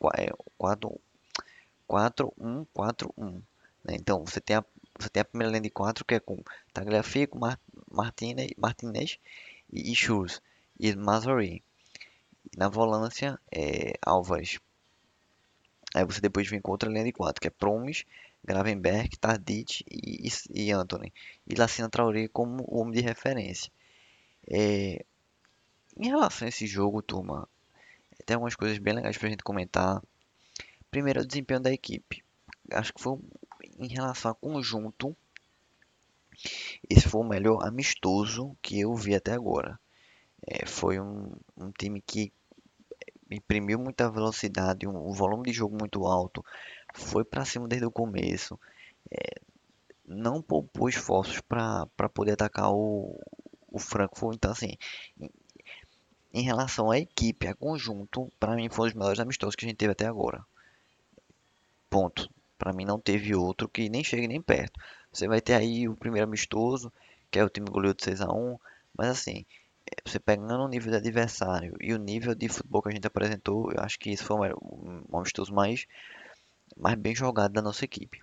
4-1-4-1. 1.89 3.43
Né? 3.85 3.97
Então 3.97 4.25
você 4.25 4.41
tem 4.41 4.57
a 4.57 4.65
você 4.97 5.09
tem 5.09 5.21
a 5.23 5.25
primeira 5.25 5.51
linha 5.51 5.63
de 5.63 5.71
quatro 5.71 6.05
que 6.05 6.15
é 6.15 6.21
com 6.21 6.41
Tagliafico, 6.73 7.37
Martinez, 7.91 8.53
Martinez 8.57 9.19
e, 9.73 9.91
e 9.91 9.95
Schultz 9.95 10.41
e 10.79 10.95
Mazzari. 10.95 11.65
Na 12.57 12.69
volância 12.69 13.39
é 13.51 13.95
Álvares. 14.01 14.61
Aí 15.95 16.05
você 16.05 16.21
depois 16.21 16.49
vem 16.49 16.61
com 16.61 16.73
outra 16.73 16.91
linha 16.91 17.05
de 17.05 17.13
quatro 17.13 17.41
que 17.41 17.49
é 17.49 17.51
Promes, 17.51 18.05
Gravenberg, 18.45 19.17
Tardit 19.17 19.85
e, 19.89 20.29
e, 20.29 20.67
e 20.67 20.73
Anthony. 20.73 21.13
E 21.47 21.55
Lacina 21.55 21.89
Traoré 21.89 22.29
como 22.29 22.65
o 22.67 22.81
homem 22.81 22.95
de 22.95 23.01
referência. 23.01 23.71
É, 24.51 25.05
em 25.97 26.09
relação 26.09 26.47
a 26.47 26.49
esse 26.49 26.67
jogo, 26.67 27.01
turma, 27.01 27.49
tem 28.27 28.35
algumas 28.35 28.57
coisas 28.57 28.79
bem 28.79 28.95
legais 28.95 29.17
pra 29.17 29.29
gente 29.29 29.45
comentar. 29.45 30.03
Primeiro, 30.91 31.21
o 31.21 31.27
desempenho 31.27 31.61
da 31.61 31.73
equipe. 31.73 32.25
Acho 32.73 32.93
que 32.93 33.01
foi 33.01 33.19
em 33.79 33.89
relação 33.89 34.31
a 34.31 34.35
conjunto, 34.35 35.17
esse 36.89 37.09
foi 37.09 37.21
o 37.21 37.29
melhor 37.29 37.65
amistoso 37.67 38.57
que 38.61 38.81
eu 38.81 38.95
vi 38.95 39.15
até 39.15 39.33
agora. 39.33 39.79
É, 40.47 40.67
foi 40.67 41.01
um, 41.01 41.33
um, 41.57 41.71
time 41.71 42.03
que 42.03 42.33
imprimiu 43.31 43.79
muita 43.79 44.11
velocidade, 44.11 44.87
um, 44.87 45.09
um, 45.09 45.13
volume 45.13 45.45
de 45.45 45.53
jogo 45.53 45.77
muito 45.79 46.07
alto, 46.07 46.45
foi 46.95 47.25
para 47.25 47.45
cima 47.45 47.69
desde 47.69 47.87
o 47.87 47.91
começo, 47.91 48.59
é, 49.11 49.41
não 50.07 50.43
poupou 50.43 50.89
esforços 50.89 51.41
para 51.41 52.09
poder 52.13 52.33
atacar 52.33 52.71
o, 52.71 53.19
o 53.71 53.79
Frankfurt. 53.79 54.37
Então, 54.37 54.53
assim, 54.53 54.77
em, 55.21 55.31
em 56.33 56.43
relação 56.43 56.91
à 56.91 56.99
equipe, 56.99 57.47
a 57.47 57.55
conjunto, 57.55 58.31
para 58.39 58.55
mim 58.55 58.69
foi 58.69 58.87
um 58.87 58.89
dos 58.89 58.95
melhores 58.95 59.21
amistosos 59.21 59.55
que 59.57 59.65
a 59.65 59.69
gente 59.69 59.79
teve 59.79 59.93
até 59.93 60.07
agora 60.07 60.45
Ponto. 61.89 62.29
Para 62.59 62.73
mim 62.73 62.85
não 62.85 62.99
teve 62.99 63.35
outro 63.35 63.69
que 63.69 63.89
nem 63.89 64.03
chegue 64.03 64.27
nem 64.27 64.43
perto. 64.43 64.81
Você 65.13 65.29
vai 65.29 65.41
ter 65.41 65.55
aí 65.55 65.89
o 65.89 65.95
primeiro 65.95 66.27
amistoso, 66.27 66.93
que 67.31 67.39
é 67.39 67.45
o 67.45 67.49
time 67.49 67.71
goleou 67.71 67.95
de 67.95 68.03
6 68.03 68.21
a 68.21 68.33
1 68.33 68.59
mas 68.97 69.09
assim, 69.09 69.45
você 70.05 70.19
pegando 70.19 70.65
o 70.65 70.69
nível 70.69 70.91
do 70.91 70.97
adversário 70.97 71.75
e 71.81 71.93
o 71.93 71.99
nível 71.99 72.35
de 72.35 72.49
futebol 72.49 72.83
que 72.83 72.89
a 72.89 72.93
gente 72.93 73.07
apresentou, 73.07 73.71
eu 73.73 73.83
acho 73.83 73.99
que 73.99 74.11
isso 74.11 74.25
foi 74.25 74.53
um 74.53 75.19
amistoso 75.19 75.53
mais, 75.53 75.87
mais 76.77 76.97
bem 76.97 77.15
jogado 77.15 77.53
da 77.53 77.63
nossa 77.63 77.85
equipe. 77.85 78.23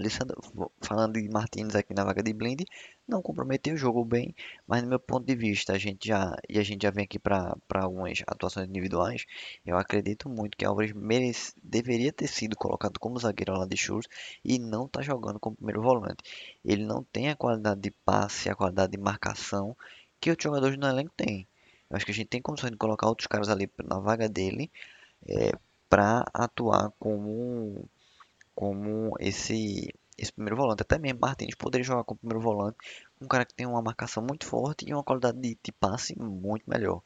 Lissandro, 0.00 0.40
falando 0.80 1.20
de 1.20 1.28
Martins 1.28 1.74
aqui 1.74 1.94
na 1.94 2.04
vaga 2.04 2.22
de 2.22 2.32
blind, 2.32 2.62
não 3.06 3.20
comprometeu, 3.22 3.76
jogou 3.76 4.04
bem, 4.04 4.34
mas 4.66 4.82
no 4.82 4.88
meu 4.88 4.98
ponto 4.98 5.26
de 5.26 5.34
vista, 5.34 5.72
a 5.72 5.78
gente 5.78 6.08
já 6.08 6.36
e 6.48 6.58
a 6.58 6.62
gente 6.62 6.82
já 6.82 6.90
vem 6.90 7.04
aqui 7.04 7.18
para 7.18 7.56
algumas 7.74 8.22
atuações 8.26 8.68
individuais, 8.68 9.26
eu 9.66 9.76
acredito 9.76 10.28
muito 10.28 10.56
que 10.56 10.64
merece, 10.94 11.52
deveria 11.62 12.12
ter 12.12 12.28
sido 12.28 12.56
colocado 12.56 12.98
como 12.98 13.18
zagueiro 13.18 13.52
lá 13.58 13.66
de 13.66 13.76
churros 13.76 14.06
e 14.44 14.58
não 14.58 14.86
está 14.86 15.02
jogando 15.02 15.38
como 15.40 15.56
primeiro 15.56 15.82
volante. 15.82 16.22
Ele 16.64 16.84
não 16.84 17.04
tem 17.04 17.28
a 17.28 17.36
qualidade 17.36 17.80
de 17.80 17.90
passe, 18.04 18.48
a 18.48 18.54
qualidade 18.54 18.92
de 18.92 18.98
marcação 18.98 19.76
que 20.20 20.30
os 20.30 20.36
jogadores 20.40 20.78
no 20.78 20.86
elenco 20.88 21.12
têm. 21.16 21.46
Eu 21.90 21.96
acho 21.96 22.06
que 22.06 22.12
a 22.12 22.14
gente 22.14 22.28
tem 22.28 22.40
condições 22.40 22.70
de 22.70 22.78
colocar 22.78 23.08
outros 23.08 23.26
caras 23.26 23.48
ali 23.48 23.70
na 23.84 23.98
vaga 23.98 24.28
dele 24.28 24.70
é, 25.26 25.52
para 25.88 26.24
atuar 26.32 26.90
como 26.98 27.88
como 28.54 29.14
esse 29.18 29.92
esse 30.16 30.32
primeiro 30.32 30.56
volante. 30.56 30.82
Até 30.82 30.98
mesmo 30.98 31.20
Martins 31.20 31.54
poderia 31.54 31.84
jogar 31.84 32.04
como 32.04 32.18
primeiro 32.18 32.40
volante, 32.40 32.78
um 33.20 33.26
cara 33.26 33.44
que 33.44 33.54
tem 33.54 33.66
uma 33.66 33.82
marcação 33.82 34.22
muito 34.22 34.46
forte 34.46 34.84
e 34.88 34.92
uma 34.92 35.02
qualidade 35.02 35.38
de, 35.38 35.58
de 35.62 35.72
passe 35.72 36.18
muito 36.18 36.68
melhor. 36.68 37.02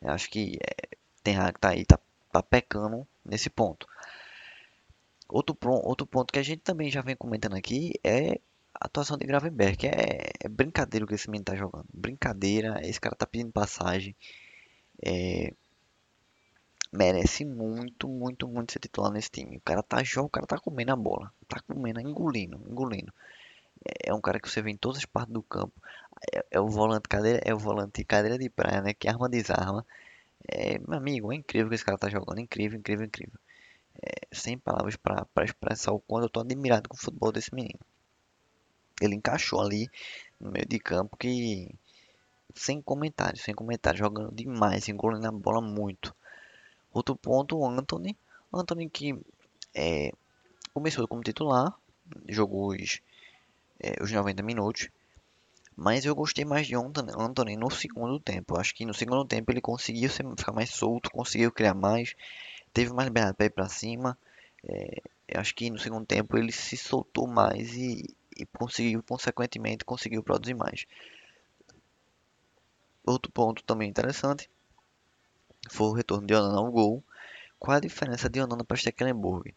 Eu 0.00 0.10
acho 0.10 0.30
que 0.30 0.58
é, 0.60 0.96
Ten 1.22 1.36
Hag 1.36 1.58
tá 1.58 1.70
aí, 1.70 1.84
tá, 1.84 1.98
tá 2.32 2.42
pecando 2.42 3.06
nesse 3.24 3.50
ponto. 3.50 3.86
Outro, 5.28 5.56
outro 5.82 6.06
ponto 6.06 6.32
que 6.32 6.38
a 6.38 6.42
gente 6.42 6.60
também 6.60 6.90
já 6.90 7.02
vem 7.02 7.16
comentando 7.16 7.56
aqui 7.56 7.94
é 8.04 8.38
a 8.74 8.86
atuação 8.86 9.16
de 9.16 9.26
Gravenberg. 9.26 9.86
É, 9.88 10.30
é 10.44 10.48
brincadeira 10.48 11.04
o 11.04 11.08
que 11.08 11.14
esse 11.14 11.28
menino 11.28 11.44
tá 11.44 11.56
jogando. 11.56 11.86
Brincadeira, 11.92 12.80
esse 12.86 13.00
cara 13.00 13.16
tá 13.16 13.26
pedindo 13.26 13.50
passagem. 13.50 14.14
É, 15.02 15.52
merece 16.96 17.44
muito, 17.44 18.08
muito, 18.08 18.48
muito 18.48 18.72
ser 18.72 18.80
titular 18.80 19.12
nesse 19.12 19.30
time. 19.30 19.56
O 19.58 19.60
cara 19.60 19.82
tá 19.82 20.02
jogando, 20.02 20.28
o 20.28 20.30
cara 20.30 20.46
tá 20.46 20.58
comendo 20.58 20.92
a 20.92 20.96
bola, 20.96 21.32
tá 21.48 21.60
comendo, 21.66 22.00
engolindo, 22.00 22.60
engolindo. 22.68 23.12
É, 23.84 24.10
é 24.10 24.14
um 24.14 24.20
cara 24.20 24.40
que 24.40 24.48
você 24.50 24.62
vê 24.62 24.70
em 24.70 24.76
todas 24.76 24.98
as 24.98 25.04
partes 25.04 25.32
do 25.32 25.42
campo. 25.42 25.74
É, 26.32 26.44
é 26.52 26.60
o 26.60 26.68
volante 26.68 27.08
cadeira, 27.08 27.40
é 27.44 27.54
o 27.54 27.58
volante 27.58 28.04
cadeira 28.04 28.38
de 28.38 28.48
praia, 28.50 28.82
né? 28.82 28.94
Que 28.94 29.08
arma 29.08 29.28
desarma. 29.28 29.86
É, 30.48 30.78
meu 30.78 30.98
amigo, 30.98 31.32
é 31.32 31.36
incrível 31.36 31.68
que 31.68 31.74
esse 31.76 31.84
cara 31.84 31.98
tá 31.98 32.08
jogando, 32.08 32.40
incrível, 32.40 32.78
incrível, 32.78 33.06
incrível. 33.06 33.38
É, 34.02 34.12
sem 34.32 34.58
palavras 34.58 34.96
para 34.96 35.26
expressar 35.44 35.92
o 35.92 36.00
quanto 36.00 36.24
eu 36.24 36.30
tô 36.30 36.40
admirado 36.40 36.88
com 36.88 36.96
o 36.96 37.00
futebol 37.00 37.32
desse 37.32 37.54
menino. 37.54 37.80
Ele 39.00 39.14
encaixou 39.14 39.60
ali 39.60 39.90
no 40.40 40.50
meio 40.50 40.66
de 40.66 40.78
campo 40.78 41.16
que 41.16 41.74
sem 42.54 42.80
comentários, 42.80 43.42
sem 43.42 43.54
comentários, 43.54 43.98
jogando 43.98 44.34
demais, 44.34 44.88
engolindo 44.88 45.26
a 45.26 45.32
bola 45.32 45.60
muito. 45.60 46.14
Outro 46.96 47.14
ponto, 47.14 47.58
o 47.58 47.68
Anthony. 47.68 48.16
Anthony 48.50 48.88
que 48.88 49.14
é, 49.74 50.10
começou 50.72 51.06
como 51.06 51.22
titular, 51.22 51.78
jogou 52.26 52.68
os, 52.70 53.02
é, 53.78 54.02
os 54.02 54.10
90 54.10 54.42
minutos. 54.42 54.88
Mas 55.76 56.06
eu 56.06 56.14
gostei 56.14 56.46
mais 56.46 56.66
de 56.66 56.74
Anthony, 56.74 57.54
no 57.54 57.70
segundo 57.70 58.18
tempo. 58.18 58.58
Acho 58.58 58.74
que 58.74 58.86
no 58.86 58.94
segundo 58.94 59.26
tempo 59.26 59.52
ele 59.52 59.60
conseguiu 59.60 60.08
ficar 60.08 60.52
mais 60.52 60.70
solto, 60.70 61.10
conseguiu 61.10 61.52
criar 61.52 61.74
mais, 61.74 62.14
teve 62.72 62.90
mais 62.94 63.08
liberdade 63.08 63.36
para 63.36 63.44
ir 63.44 63.50
para 63.50 63.68
cima. 63.68 64.16
É, 64.66 65.02
acho 65.34 65.54
que 65.54 65.68
no 65.68 65.78
segundo 65.78 66.06
tempo 66.06 66.38
ele 66.38 66.50
se 66.50 66.78
soltou 66.78 67.26
mais 67.26 67.74
e, 67.74 68.06
e 68.34 68.46
conseguiu, 68.46 69.02
consequentemente, 69.02 69.84
conseguiu 69.84 70.22
produzir 70.22 70.54
mais. 70.54 70.86
Outro 73.04 73.30
ponto 73.30 73.62
também 73.64 73.86
interessante 73.86 74.48
foi 75.70 75.88
o 75.88 75.92
retorno 75.92 76.26
de 76.26 76.34
Onana 76.34 76.58
ao 76.58 76.70
gol. 76.70 77.02
Qual 77.58 77.76
a 77.76 77.80
diferença 77.80 78.28
de 78.28 78.40
Onana 78.40 78.64
para 78.64 78.76
Stecklenburg? 78.76 79.54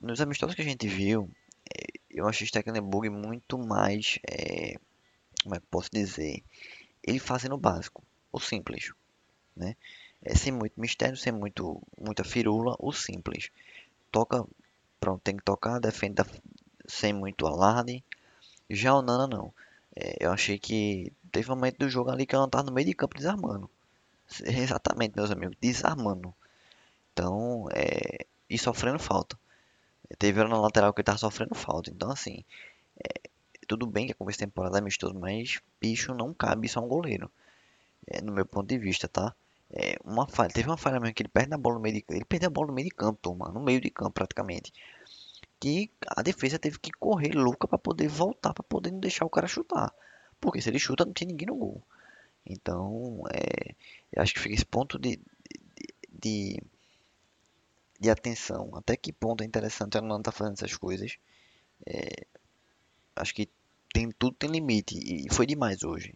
Nos 0.00 0.20
amistosos 0.20 0.54
que 0.54 0.62
a 0.62 0.64
gente 0.64 0.86
viu, 0.86 1.30
é, 1.74 1.98
eu 2.10 2.28
achei 2.28 2.46
Stecklenburg 2.46 3.10
muito 3.10 3.58
mais, 3.58 4.18
é, 4.28 4.76
como 5.42 5.54
é 5.54 5.60
que 5.60 5.66
posso 5.70 5.90
dizer, 5.92 6.42
ele 7.02 7.18
fazendo 7.18 7.54
o 7.54 7.58
básico, 7.58 8.02
o 8.32 8.40
simples, 8.40 8.92
né? 9.54 9.76
É, 10.22 10.34
sem 10.34 10.52
muito 10.52 10.80
mistério, 10.80 11.16
sem 11.16 11.32
muito, 11.32 11.80
muita 11.98 12.24
firula, 12.24 12.74
o 12.78 12.92
simples. 12.92 13.50
Toca, 14.10 14.44
pronto, 14.98 15.20
tem 15.22 15.36
que 15.36 15.44
tocar, 15.44 15.78
defende 15.78 16.22
sem 16.86 17.12
muito 17.12 17.46
alarde. 17.46 18.02
Já 18.68 18.94
o 18.94 19.02
Nana 19.02 19.26
não. 19.26 19.52
É, 19.94 20.16
eu 20.20 20.32
achei 20.32 20.58
que 20.58 21.12
teve 21.30 21.50
um 21.50 21.54
momento 21.54 21.78
do 21.78 21.88
jogo 21.88 22.10
ali 22.10 22.26
que 22.26 22.34
ela 22.34 22.46
estava 22.46 22.64
no 22.64 22.72
meio 22.72 22.86
de 22.86 22.94
campo 22.94 23.16
desarmando. 23.16 23.70
Exatamente, 24.44 25.16
meus 25.16 25.30
amigos, 25.30 25.56
desarmando. 25.60 26.34
Então, 27.12 27.68
é, 27.72 28.26
e 28.48 28.58
sofrendo 28.58 28.98
falta. 28.98 29.38
Teve 30.18 30.42
na 30.44 30.60
lateral 30.60 30.92
que 30.92 31.00
ele 31.00 31.06
tava 31.06 31.18
sofrendo 31.18 31.54
falta. 31.54 31.90
Então, 31.90 32.10
assim, 32.10 32.44
é, 32.98 33.30
tudo 33.66 33.86
bem 33.86 34.06
que 34.06 34.12
a 34.12 34.14
começo 34.16 34.38
de 34.38 34.44
temporada 34.44 34.78
é 34.78 34.80
amistoso, 34.80 35.14
mas 35.14 35.60
bicho 35.80 36.14
não 36.14 36.32
cabe 36.34 36.68
só 36.68 36.80
um 36.80 36.88
goleiro. 36.88 37.30
É, 38.06 38.20
no 38.22 38.32
meu 38.32 38.46
ponto 38.46 38.68
de 38.68 38.78
vista, 38.78 39.08
tá? 39.08 39.34
É, 39.70 39.96
uma 40.04 40.28
falha, 40.28 40.50
teve 40.50 40.68
uma 40.68 40.76
falha 40.76 41.00
mesmo 41.00 41.14
que 41.14 41.22
ele 41.22 41.28
perde 41.28 41.54
a 41.54 41.58
bola 41.58 41.76
no 41.76 41.80
meio 41.80 41.96
de 41.96 42.04
ele 42.10 42.24
perdeu 42.24 42.48
a 42.48 42.50
bola 42.50 42.68
no 42.68 42.72
meio 42.74 42.88
de 42.88 42.94
campo, 42.94 43.18
turma, 43.20 43.48
no 43.50 43.60
meio 43.60 43.80
de 43.80 43.90
campo 43.90 44.12
praticamente. 44.12 44.72
Que 45.58 45.90
a 46.06 46.22
defesa 46.22 46.58
teve 46.58 46.78
que 46.78 46.90
correr 46.92 47.34
louca 47.34 47.66
para 47.66 47.78
poder 47.78 48.08
voltar, 48.08 48.54
para 48.54 48.62
poder 48.62 48.92
não 48.92 49.00
deixar 49.00 49.24
o 49.24 49.30
cara 49.30 49.48
chutar. 49.48 49.92
Porque 50.40 50.60
se 50.60 50.68
ele 50.68 50.78
chuta, 50.78 51.04
não 51.04 51.12
tem 51.12 51.28
ninguém 51.28 51.48
no 51.48 51.56
gol. 51.56 51.82
Então, 52.46 53.22
é, 53.32 53.74
eu 54.12 54.22
acho 54.22 54.34
que 54.34 54.40
fica 54.40 54.54
esse 54.54 54.64
ponto 54.64 54.98
de, 54.98 55.18
de, 56.10 56.60
de, 58.00 58.10
atenção. 58.10 58.70
Até 58.74 58.96
que 58.96 59.12
ponto 59.12 59.42
é 59.42 59.46
interessante 59.46 59.96
ela 59.96 60.06
não 60.06 60.18
estar 60.18 60.30
tá 60.32 60.36
fazendo 60.38 60.54
essas 60.54 60.76
coisas. 60.76 61.18
É, 61.86 62.26
acho 63.16 63.34
que 63.34 63.48
tem 63.92 64.10
tudo 64.12 64.36
tem 64.36 64.50
limite 64.50 64.98
e 64.98 65.26
foi 65.32 65.46
demais 65.46 65.82
hoje. 65.82 66.14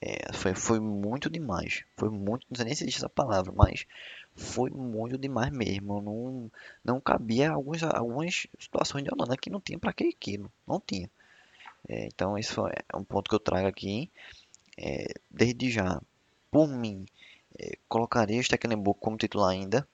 É, 0.00 0.32
foi, 0.32 0.54
foi 0.54 0.80
muito 0.80 1.30
demais. 1.30 1.84
Foi 1.96 2.10
muito, 2.10 2.46
não 2.50 2.56
sei 2.56 2.64
nem 2.66 2.74
se 2.74 2.84
existe 2.84 2.98
essa 2.98 3.08
palavra, 3.08 3.52
mas 3.54 3.86
foi 4.34 4.70
muito 4.70 5.18
demais 5.18 5.50
mesmo. 5.50 6.00
Não, 6.00 6.50
não 6.84 7.00
cabia 7.00 7.50
alguns, 7.52 7.82
algumas 7.82 8.46
situações 8.58 9.04
de 9.04 9.10
Holanda 9.12 9.36
que 9.36 9.50
não 9.50 9.60
tinha 9.60 9.78
para 9.78 9.92
que 9.92 10.04
aquilo. 10.04 10.50
Não 10.66 10.80
tinha. 10.80 11.10
É, 11.88 12.06
então, 12.06 12.38
isso 12.38 12.66
é 12.66 12.96
um 12.96 13.04
ponto 13.04 13.28
que 13.28 13.34
eu 13.34 13.40
trago 13.40 13.66
aqui 13.68 14.10
é, 14.78 15.14
desde 15.30 15.70
já, 15.70 16.00
por 16.50 16.68
mim, 16.68 17.06
é, 17.58 17.76
colocaria 17.88 18.40
o 18.40 18.44
Stecklenburg 18.44 18.98
como 19.00 19.16
titular 19.16 19.50
ainda. 19.50 19.86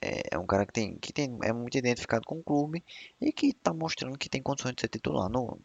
É, 0.00 0.34
é, 0.34 0.38
um 0.38 0.46
cara 0.46 0.66
que, 0.66 0.72
tem, 0.72 0.96
que 0.96 1.12
tem, 1.12 1.38
é 1.42 1.52
muito 1.52 1.78
identificado 1.78 2.26
com 2.26 2.38
o 2.38 2.42
clube 2.42 2.82
e 3.20 3.32
que 3.32 3.48
está 3.48 3.72
mostrando 3.72 4.18
que 4.18 4.28
tem 4.28 4.42
condições 4.42 4.74
de 4.74 4.82
ser 4.82 4.88
titular, 4.88 5.28
no, 5.28 5.58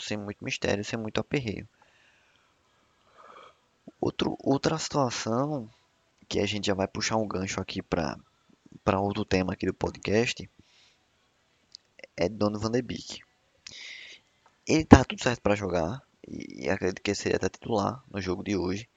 sem 0.00 0.16
muito 0.16 0.44
mistério, 0.44 0.84
sem 0.84 0.98
muito 0.98 1.20
aperreio. 1.20 1.68
Outro, 4.00 4.36
outra 4.40 4.78
situação 4.78 5.68
que 6.28 6.40
a 6.40 6.46
gente 6.46 6.66
já 6.66 6.74
vai 6.74 6.86
puxar 6.86 7.16
um 7.16 7.26
gancho 7.26 7.60
aqui 7.60 7.82
para 7.82 8.18
outro 9.00 9.24
tema 9.24 9.52
aqui 9.52 9.66
do 9.66 9.74
podcast 9.74 10.48
é 12.16 12.28
Dono 12.28 12.58
Van 12.58 12.70
de 12.70 12.82
Beek. 12.82 13.20
Ele 14.66 14.84
tá 14.84 15.04
tudo 15.04 15.22
certo 15.22 15.40
para 15.40 15.54
jogar, 15.54 16.02
e 16.28 16.68
acredito 16.68 17.02
que 17.02 17.14
seria 17.14 17.36
até 17.36 17.48
titular 17.48 18.02
no 18.10 18.20
jogo 18.20 18.42
de 18.42 18.56
hoje. 18.56 18.88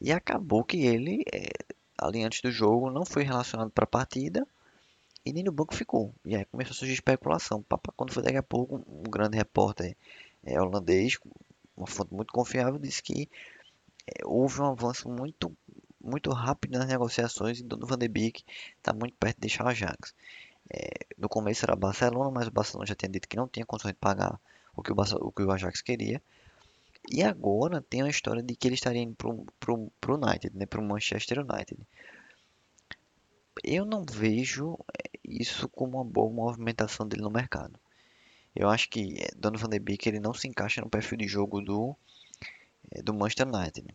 E 0.00 0.12
acabou 0.12 0.64
que 0.64 0.78
ele, 0.78 1.24
é, 1.32 1.50
ali 1.98 2.22
antes 2.22 2.40
do 2.40 2.50
jogo, 2.50 2.90
não 2.90 3.04
foi 3.04 3.22
relacionado 3.22 3.70
para 3.70 3.84
a 3.84 3.88
partida 3.88 4.46
e 5.24 5.32
nem 5.32 5.44
no 5.44 5.52
banco 5.52 5.74
ficou. 5.74 6.14
E 6.24 6.34
aí 6.34 6.44
começou 6.46 6.72
a 6.72 6.76
surgir 6.76 6.94
especulação. 6.94 7.64
Quando 7.96 8.12
foi 8.12 8.22
daqui 8.22 8.38
a 8.38 8.42
pouco, 8.42 8.82
um 8.86 9.02
grande 9.02 9.36
repórter 9.36 9.96
é, 10.42 10.60
holandês, 10.60 11.18
uma 11.76 11.86
fonte 11.86 12.14
muito 12.14 12.32
confiável, 12.32 12.78
disse 12.78 13.02
que 13.02 13.28
é, 14.06 14.24
houve 14.24 14.60
um 14.62 14.66
avanço 14.66 15.08
muito, 15.08 15.54
muito 16.00 16.30
rápido 16.30 16.78
nas 16.78 16.88
negociações 16.88 17.60
e 17.60 17.62
Dono 17.64 17.86
Van 17.86 17.98
de 17.98 18.08
Beek 18.08 18.44
está 18.78 18.92
muito 18.92 19.14
perto 19.16 19.36
de 19.36 19.42
deixar 19.42 19.64
o 19.64 19.68
Ajax. 19.68 20.14
É, 20.72 21.06
no 21.18 21.28
começo 21.28 21.64
era 21.64 21.76
Barcelona, 21.76 22.30
mas 22.30 22.46
o 22.46 22.50
Barcelona 22.50 22.86
já 22.86 22.94
tinha 22.94 23.10
dito 23.10 23.28
que 23.28 23.36
não 23.36 23.48
tinha 23.48 23.66
condições 23.66 23.92
de 23.92 23.98
pagar 23.98 24.40
o 24.74 24.82
que 24.82 24.92
o, 24.92 24.96
o, 24.96 25.32
que 25.32 25.42
o 25.42 25.50
Ajax 25.50 25.80
queria. 25.80 26.22
E 27.10 27.22
agora 27.22 27.80
tem 27.80 28.02
a 28.02 28.08
história 28.08 28.42
de 28.42 28.54
que 28.54 28.68
ele 28.68 28.74
estaria 28.74 29.02
indo 29.02 29.16
para 29.16 29.72
o 29.72 29.90
United, 30.08 30.56
né, 30.56 30.66
o 30.76 30.82
Manchester 30.82 31.40
United. 31.40 31.80
Eu 33.64 33.84
não 33.84 34.04
vejo 34.04 34.78
eh, 34.96 35.18
isso 35.24 35.68
como 35.68 35.98
uma 35.98 36.04
boa 36.04 36.30
movimentação 36.30 37.06
dele 37.06 37.22
no 37.22 37.30
mercado. 37.30 37.78
Eu 38.54 38.68
acho 38.68 38.88
que 38.88 39.16
eh, 39.20 39.30
Dono 39.36 39.58
Van 39.58 39.68
de 39.68 39.78
Beek 39.78 40.08
ele 40.08 40.20
não 40.20 40.32
se 40.32 40.48
encaixa 40.48 40.80
no 40.80 40.88
perfil 40.88 41.18
de 41.18 41.26
jogo 41.26 41.60
do, 41.60 41.96
eh, 42.92 43.02
do 43.02 43.12
Manchester 43.14 43.48
United. 43.48 43.94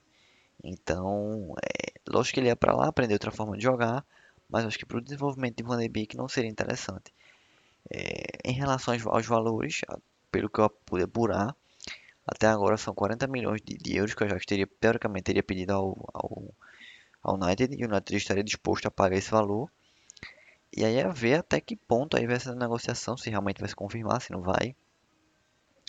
Então, 0.63 1.55
é, 1.63 1.93
lógico 2.07 2.35
que 2.35 2.39
ele 2.39 2.47
ia 2.47 2.55
para 2.55 2.75
lá 2.75 2.87
aprender 2.87 3.13
outra 3.13 3.31
forma 3.31 3.57
de 3.57 3.63
jogar, 3.63 4.05
mas 4.49 4.65
acho 4.65 4.77
que 4.77 4.85
para 4.85 4.97
o 4.97 5.01
desenvolvimento 5.01 5.57
de 5.57 5.63
Van 5.63 5.77
de 5.77 5.89
Beek 5.89 6.15
não 6.17 6.27
seria 6.27 6.49
interessante. 6.49 7.13
É, 7.89 8.49
em 8.49 8.53
relação 8.53 8.93
aos, 8.93 9.05
aos, 9.05 9.25
valores, 9.25 9.81
pelo 10.35 10.49
que 10.49 10.59
eu 10.59 10.69
pude 10.69 11.03
apurar, 11.03 11.55
até 12.27 12.45
agora 12.47 12.75
são 12.75 12.93
40 12.93 13.25
milhões 13.27 13.61
de, 13.61 13.77
de 13.77 13.95
euros 13.95 14.13
que 14.13 14.21
eu 14.21 14.27
já 14.27 14.37
teria, 14.39 14.67
teoricamente, 14.67 15.23
teria 15.23 15.41
pedido 15.41 15.71
ao, 15.71 16.09
ao, 16.13 16.53
ao 17.23 17.35
United, 17.35 17.73
e 17.73 17.85
o 17.85 17.87
United 17.87 18.17
estaria 18.17 18.43
disposto 18.43 18.85
a 18.85 18.91
pagar 18.91 19.15
esse 19.15 19.31
valor. 19.31 19.71
E 20.75 20.83
aí 20.83 20.97
é 20.97 21.07
ver 21.07 21.35
até 21.35 21.61
que 21.61 21.77
ponto 21.77 22.17
aí 22.17 22.27
vai 22.27 22.35
essa 22.35 22.53
negociação, 22.53 23.15
se 23.15 23.29
realmente 23.29 23.61
vai 23.61 23.69
se 23.69 23.75
confirmar, 23.75 24.21
se 24.21 24.33
não 24.33 24.41
vai, 24.41 24.75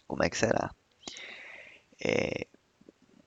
como 0.06 0.22
é 0.22 0.30
que 0.30 0.38
será. 0.38 0.70
É, 2.00 2.46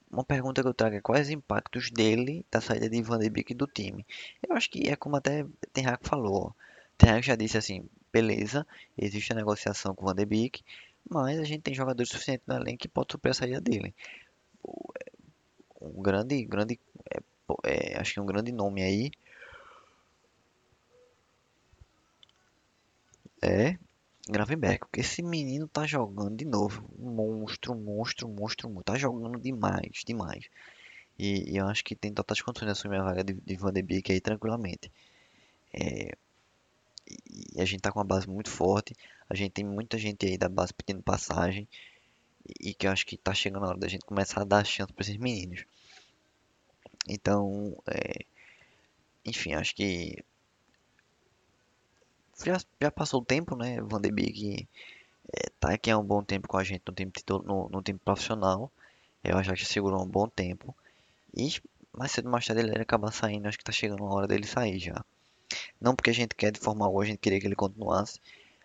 uma 0.09 0.23
pergunta 0.23 0.61
que 0.61 0.69
eu 0.69 0.73
trago 0.73 0.95
é 0.95 1.01
quais 1.01 1.27
os 1.27 1.33
impactos 1.33 1.91
dele 1.91 2.45
da 2.49 2.61
saída 2.61 2.89
de 2.89 3.01
Van 3.01 3.19
de 3.19 3.29
Beek 3.29 3.53
do 3.53 3.67
time. 3.67 4.05
Eu 4.47 4.55
acho 4.55 4.69
que 4.69 4.87
é 4.87 4.95
como 4.95 5.17
até 5.17 5.45
Ten 5.73 5.85
Hag 5.85 5.99
falou. 6.07 6.55
Ten 6.97 7.09
Hag 7.09 7.25
já 7.25 7.35
disse 7.35 7.57
assim, 7.57 7.89
beleza, 8.11 8.65
existe 8.97 9.31
a 9.33 9.35
negociação 9.35 9.93
com 9.93 10.05
o 10.05 10.07
Van 10.07 10.15
de 10.15 10.25
Beek, 10.25 10.63
mas 11.09 11.39
a 11.39 11.43
gente 11.43 11.61
tem 11.61 11.73
jogadores 11.73 12.11
suficientes 12.11 12.45
no 12.47 12.55
elenco 12.55 12.79
que 12.79 12.87
pode 12.87 13.11
suprir 13.11 13.31
a 13.31 13.33
saída 13.33 13.61
dele. 13.61 13.93
Um 15.81 16.01
grande, 16.01 16.43
grande, 16.45 16.79
é, 17.09 17.19
é, 17.65 17.97
acho 17.99 18.13
que 18.13 18.19
um 18.19 18.25
grande 18.25 18.51
nome 18.51 18.83
aí 18.83 19.11
é 23.41 23.77
Gravenberg, 24.29 24.79
porque 24.79 24.99
esse 24.99 25.23
menino 25.23 25.67
tá 25.67 25.87
jogando 25.87 26.35
de 26.37 26.45
novo. 26.45 26.87
Monstro, 26.99 27.75
monstro, 27.75 28.29
monstro, 28.29 28.83
Tá 28.83 28.95
jogando 28.95 29.39
demais, 29.39 30.03
demais. 30.05 30.45
E, 31.17 31.51
e 31.51 31.57
eu 31.57 31.67
acho 31.67 31.83
que 31.83 31.95
tem 31.95 32.13
totais 32.13 32.41
condições 32.41 32.67
de 32.67 32.71
assumir 32.73 32.97
a 32.97 33.03
vaga 33.03 33.23
de, 33.23 33.33
de 33.33 33.55
Van 33.55 33.73
de 33.73 33.81
Beek 33.81 34.11
aí 34.11 34.21
tranquilamente. 34.21 34.91
É, 35.73 36.11
e 37.09 37.59
a 37.61 37.65
gente 37.65 37.81
tá 37.81 37.91
com 37.91 37.99
uma 37.99 38.05
base 38.05 38.27
muito 38.29 38.49
forte. 38.49 38.95
A 39.29 39.35
gente 39.35 39.51
tem 39.51 39.65
muita 39.65 39.97
gente 39.97 40.25
aí 40.25 40.37
da 40.37 40.49
base 40.49 40.73
pedindo 40.73 41.03
passagem. 41.03 41.67
E, 42.59 42.73
que 42.73 42.87
eu 42.87 42.91
acho 42.91 43.05
que 43.05 43.17
tá 43.17 43.33
chegando 43.33 43.65
a 43.65 43.69
hora 43.69 43.77
da 43.77 43.87
gente 43.87 44.05
começar 44.05 44.41
a 44.41 44.45
dar 44.45 44.65
chance 44.65 44.91
para 44.91 45.03
esses 45.03 45.17
meninos. 45.17 45.65
Então, 47.07 47.77
é, 47.87 48.25
enfim, 49.25 49.53
acho 49.53 49.75
que 49.75 50.23
já, 52.43 52.57
já 52.81 52.91
passou 52.91 53.21
o 53.21 53.25
tempo, 53.25 53.55
né? 53.55 53.81
Van 53.81 54.01
de 54.01 54.11
Beek 54.11 54.67
é, 55.31 55.49
tá 55.59 55.73
aqui 55.73 55.91
há 55.91 55.97
um 55.97 56.03
bom 56.03 56.23
tempo 56.23 56.47
com 56.47 56.57
a 56.57 56.63
gente 56.63 56.81
no 56.87 56.93
time, 56.93 57.11
no, 57.45 57.69
no 57.69 57.81
time 57.81 57.99
profissional. 57.99 58.71
Eu 59.23 59.37
acho 59.37 59.53
que 59.53 59.65
segurou 59.65 60.03
um 60.03 60.07
bom 60.07 60.27
tempo. 60.27 60.75
E 61.35 61.49
mais 61.93 62.11
cedo 62.11 62.25
ou 62.25 62.31
mais 62.31 62.45
tarde 62.45 62.63
ele 62.63 62.81
acabar 62.81 63.11
saindo. 63.11 63.47
Acho 63.47 63.57
que 63.57 63.63
tá 63.63 63.71
chegando 63.71 64.03
a 64.03 64.13
hora 64.13 64.27
dele 64.27 64.47
sair 64.47 64.79
já. 64.79 65.03
Não 65.79 65.95
porque 65.95 66.09
a 66.09 66.13
gente 66.13 66.35
quer 66.35 66.51
de 66.51 66.59
forma 66.59 66.85
alguma, 66.85 67.03
a 67.03 67.05
gente 67.05 67.19
queria 67.19 67.39
que 67.39 67.47
ele 67.47 67.55
continuasse. 67.55 68.19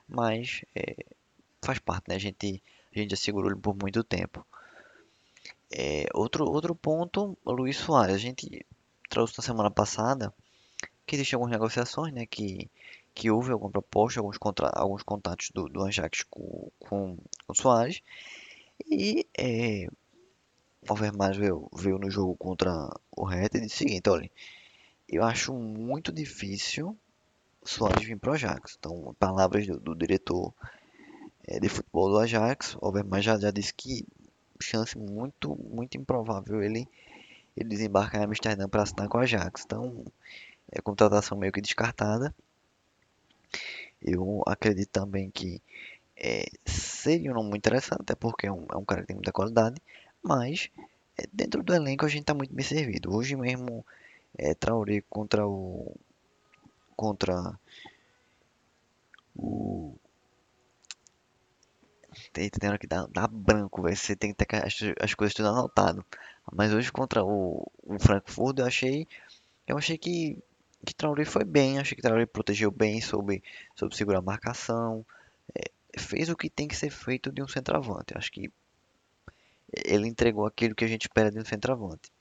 Mas 0.09 0.65
é, 0.75 0.97
faz 1.63 1.79
parte, 1.79 2.09
né? 2.09 2.17
A 2.17 2.19
gente, 2.19 2.63
a 2.95 2.99
gente 2.99 3.11
já 3.11 3.17
segurou 3.17 3.51
ele 3.51 3.61
por 3.61 3.75
muito 3.75 4.05
tempo. 4.05 4.47
É, 5.71 6.07
outro, 6.15 6.45
outro 6.45 6.75
ponto, 6.75 7.37
Luiz 7.45 7.77
Soares. 7.77 8.15
A 8.15 8.19
gente 8.19 8.65
trouxe 9.09 9.39
na 9.39 9.45
semana 9.45 9.71
passada 9.71 10.33
que 11.07 11.17
existem 11.17 11.37
algumas 11.37 11.53
negociações, 11.53 12.13
né? 12.13 12.27
Que 12.27 12.71
que 13.15 13.31
houve 13.31 13.53
alguma 13.53 13.71
proposta, 13.71 14.19
alguns, 14.19 14.37
contra, 14.37 14.69
alguns 14.75 15.03
contatos 15.03 15.51
do, 15.55 15.69
do 15.69 15.85
Ajax 15.85 16.25
com, 16.29 16.71
com 16.81 17.17
o 17.47 17.55
Soares. 17.55 18.03
E 18.91 19.27
é, 19.39 19.87
o 20.83 20.93
Overmars 20.93 21.37
veio, 21.37 21.71
veio 21.73 21.99
no 21.99 22.11
jogo 22.11 22.35
contra 22.37 22.91
o 23.13 23.25
Red 23.25 23.51
e 23.55 23.61
disse 23.61 23.77
o 23.77 23.79
seguinte, 23.79 24.11
olha, 24.11 24.31
eu 25.09 25.23
acho 25.23 25.55
muito 25.55 26.13
difícil 26.13 26.99
Soares 27.65 28.07
vir 28.07 28.19
para 28.19 28.31
o 28.31 28.35
Ajax. 28.35 28.77
Então, 28.79 29.15
palavras 29.19 29.67
do, 29.67 29.79
do 29.79 29.95
diretor 29.95 30.53
é, 31.47 31.59
de 31.59 31.69
futebol 31.69 32.11
do 32.11 32.19
Ajax, 32.19 32.77
o 32.81 32.89
Overmars 32.89 33.25
já, 33.25 33.39
já 33.39 33.51
disse 33.51 33.73
que 33.75 34.07
chance 34.61 34.97
muito, 34.97 35.57
muito 35.57 35.97
improvável 35.97 36.63
ele, 36.63 36.89
ele 37.57 37.69
desembarcar 37.69 38.21
em 38.21 38.25
Amsterdã 38.25 38.69
para 38.69 38.83
assinar 38.83 39.09
com 39.09 39.19
o 39.19 39.21
Ajax. 39.21 39.63
Então, 39.65 40.05
é 40.71 40.81
contratação 40.81 41.39
meio 41.39 41.53
que 41.53 41.61
descartada. 41.61 42.35
Eu 44.03 44.43
acredito 44.47 44.91
também 44.91 45.31
que 45.31 45.63
é, 46.17 46.47
seria 46.65 47.31
um 47.31 47.35
nome 47.35 47.51
muito 47.51 47.63
interessante, 47.63 48.03
até 48.03 48.15
porque 48.15 48.47
é 48.47 48.53
um, 48.53 48.67
é 48.73 48.77
um 48.77 48.85
cara 48.85 49.01
que 49.01 49.09
tem 49.09 49.17
muita 49.17 49.33
qualidade, 49.33 49.81
mas 50.23 50.71
é, 51.17 51.25
dentro 51.33 51.63
do 51.63 51.75
elenco 51.75 52.05
a 52.05 52.09
gente 52.09 52.23
está 52.23 52.35
muito 52.35 52.55
bem 52.55 52.65
servido. 52.65 53.15
Hoje 53.15 53.37
mesmo, 53.37 53.85
é, 54.37 54.55
Traoré 54.55 55.03
contra 55.09 55.47
o. 55.47 55.97
contra 56.95 57.59
o. 59.37 59.97
Tem, 62.33 62.49
tem 62.49 62.69
hora 62.69 62.79
que 62.79 62.87
dá, 62.87 63.07
dá 63.07 63.27
branco, 63.27 63.83
véio. 63.83 63.97
você 63.97 64.15
tem 64.15 64.33
que 64.33 64.45
ter 64.45 64.65
as, 64.65 64.79
as 65.01 65.15
coisas 65.15 65.35
tudo 65.35 65.49
anotado. 65.49 66.05
Mas 66.53 66.73
hoje 66.73 66.93
contra 66.93 67.25
o, 67.25 67.71
o 67.83 67.99
Frankfurt 67.99 68.59
eu 68.59 68.67
achei. 68.67 69.07
Eu 69.67 69.79
achei 69.79 69.99
que 69.99 70.39
que 70.85 70.95
Traoré 70.95 71.25
foi 71.25 71.45
bem, 71.45 71.79
achei 71.79 71.97
que 71.97 72.03
Traoré 72.03 72.27
protegeu 72.27 72.71
bem, 72.71 73.01
soube, 73.01 73.43
soube 73.75 73.97
segurar 73.97 74.19
a 74.19 74.23
marcação, 74.23 75.05
é, 75.55 75.71
fez 75.99 76.29
o 76.29 76.37
que 76.37 76.51
tem 76.51 76.69
que 76.69 76.77
ser 76.77 76.91
feito 76.91 77.33
de 77.33 77.43
um 77.43 77.49
centroavante. 77.49 78.17
Acho 78.17 78.31
que 78.31 78.53
ele 79.73 80.07
entregou 80.07 80.47
aquilo 80.47 80.75
que 80.75 80.85
a 80.85 80.89
gente 80.89 81.03
espera 81.03 81.31
de 81.31 81.39
um 81.39 81.45
centroavante. 81.45 82.13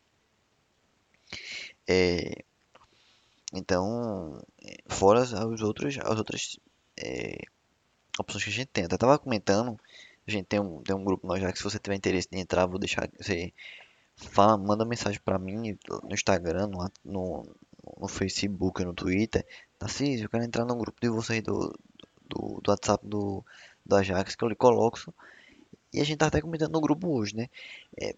É, 1.88 2.44
então, 3.54 4.42
fora 4.88 5.22
as, 5.22 5.32
os 5.32 5.62
outros, 5.62 5.98
as 6.00 6.18
outras 6.18 6.60
é, 6.98 7.38
opções 8.20 8.44
que 8.44 8.50
a 8.50 8.54
gente 8.54 8.68
tem. 8.68 8.84
Eu 8.86 8.96
estava 8.96 9.20
comentando, 9.20 9.80
a 10.28 10.32
gente 10.32 10.46
tem 10.46 10.60
um, 10.60 10.82
tem 10.82 10.96
um 10.96 11.04
grupo 11.04 11.28
nós 11.28 11.40
já 11.42 11.52
que 11.52 11.58
se 11.60 11.64
você 11.64 11.78
tiver 11.80 11.96
interesse 11.96 12.28
em 12.32 12.40
entrar, 12.40 12.66
vou 12.66 12.80
deixar 12.80 13.10
você 13.20 13.54
fala, 14.16 14.58
manda 14.58 14.86
mensagem 14.86 15.20
para 15.24 15.38
mim 15.38 15.78
no 16.04 16.14
Instagram, 16.14 16.68
no, 16.68 16.92
no, 17.06 17.56
no 18.00 18.08
Facebook, 18.08 18.84
no 18.84 18.94
Twitter, 18.94 19.46
Tarcísio, 19.78 20.26
eu 20.26 20.30
quero 20.30 20.44
entrar 20.44 20.66
no 20.66 20.76
grupo 20.76 21.00
de 21.02 21.10
vocês 21.10 21.44
do, 21.44 21.74
do, 22.28 22.60
do 22.62 22.72
WhatsApp 22.72 23.06
do, 23.06 23.44
do 23.86 23.96
Ajax, 23.96 24.36
que 24.36 24.44
eu 24.44 24.50
lhe 24.50 24.56
coloco. 24.56 25.14
E 25.92 26.02
a 26.02 26.04
gente 26.04 26.18
tá 26.18 26.28
até 26.28 26.42
comentando 26.42 26.72
no 26.72 26.82
grupo 26.82 27.08
hoje, 27.08 27.36
né? 27.36 27.50
É, 28.00 28.16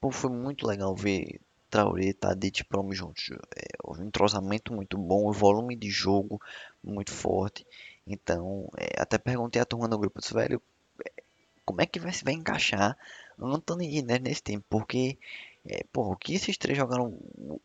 pô, 0.00 0.10
foi 0.10 0.30
muito 0.30 0.66
legal 0.66 0.94
ver 0.96 1.40
Traoré, 1.72 2.12
Tadic 2.12 2.60
e 2.60 2.64
Prom 2.64 2.92
juntos. 2.92 3.30
É, 3.56 3.64
um 3.82 4.04
entrosamento 4.04 4.74
muito 4.74 4.98
bom, 4.98 5.26
o 5.26 5.32
volume 5.32 5.74
de 5.74 5.88
jogo 5.88 6.38
muito 6.84 7.10
forte. 7.10 7.66
Então, 8.06 8.68
é, 8.76 9.00
até 9.00 9.16
perguntei 9.16 9.62
à 9.62 9.64
turma 9.64 9.88
no 9.88 9.98
grupo, 9.98 10.20
disse, 10.20 10.34
velho, 10.34 10.60
é, 11.02 11.22
como 11.64 11.80
é 11.80 11.86
que 11.86 11.98
vai, 11.98 12.12
vai 12.22 12.34
encaixar 12.34 12.94
Anthony 13.40 13.98
e 13.98 14.02
nesse 14.02 14.42
time? 14.42 14.62
Porque, 14.68 15.16
é, 15.64 15.82
porra, 15.90 16.10
o 16.10 16.16
que 16.16 16.34
esses 16.34 16.58
três 16.58 16.76
jogaram, 16.76 17.18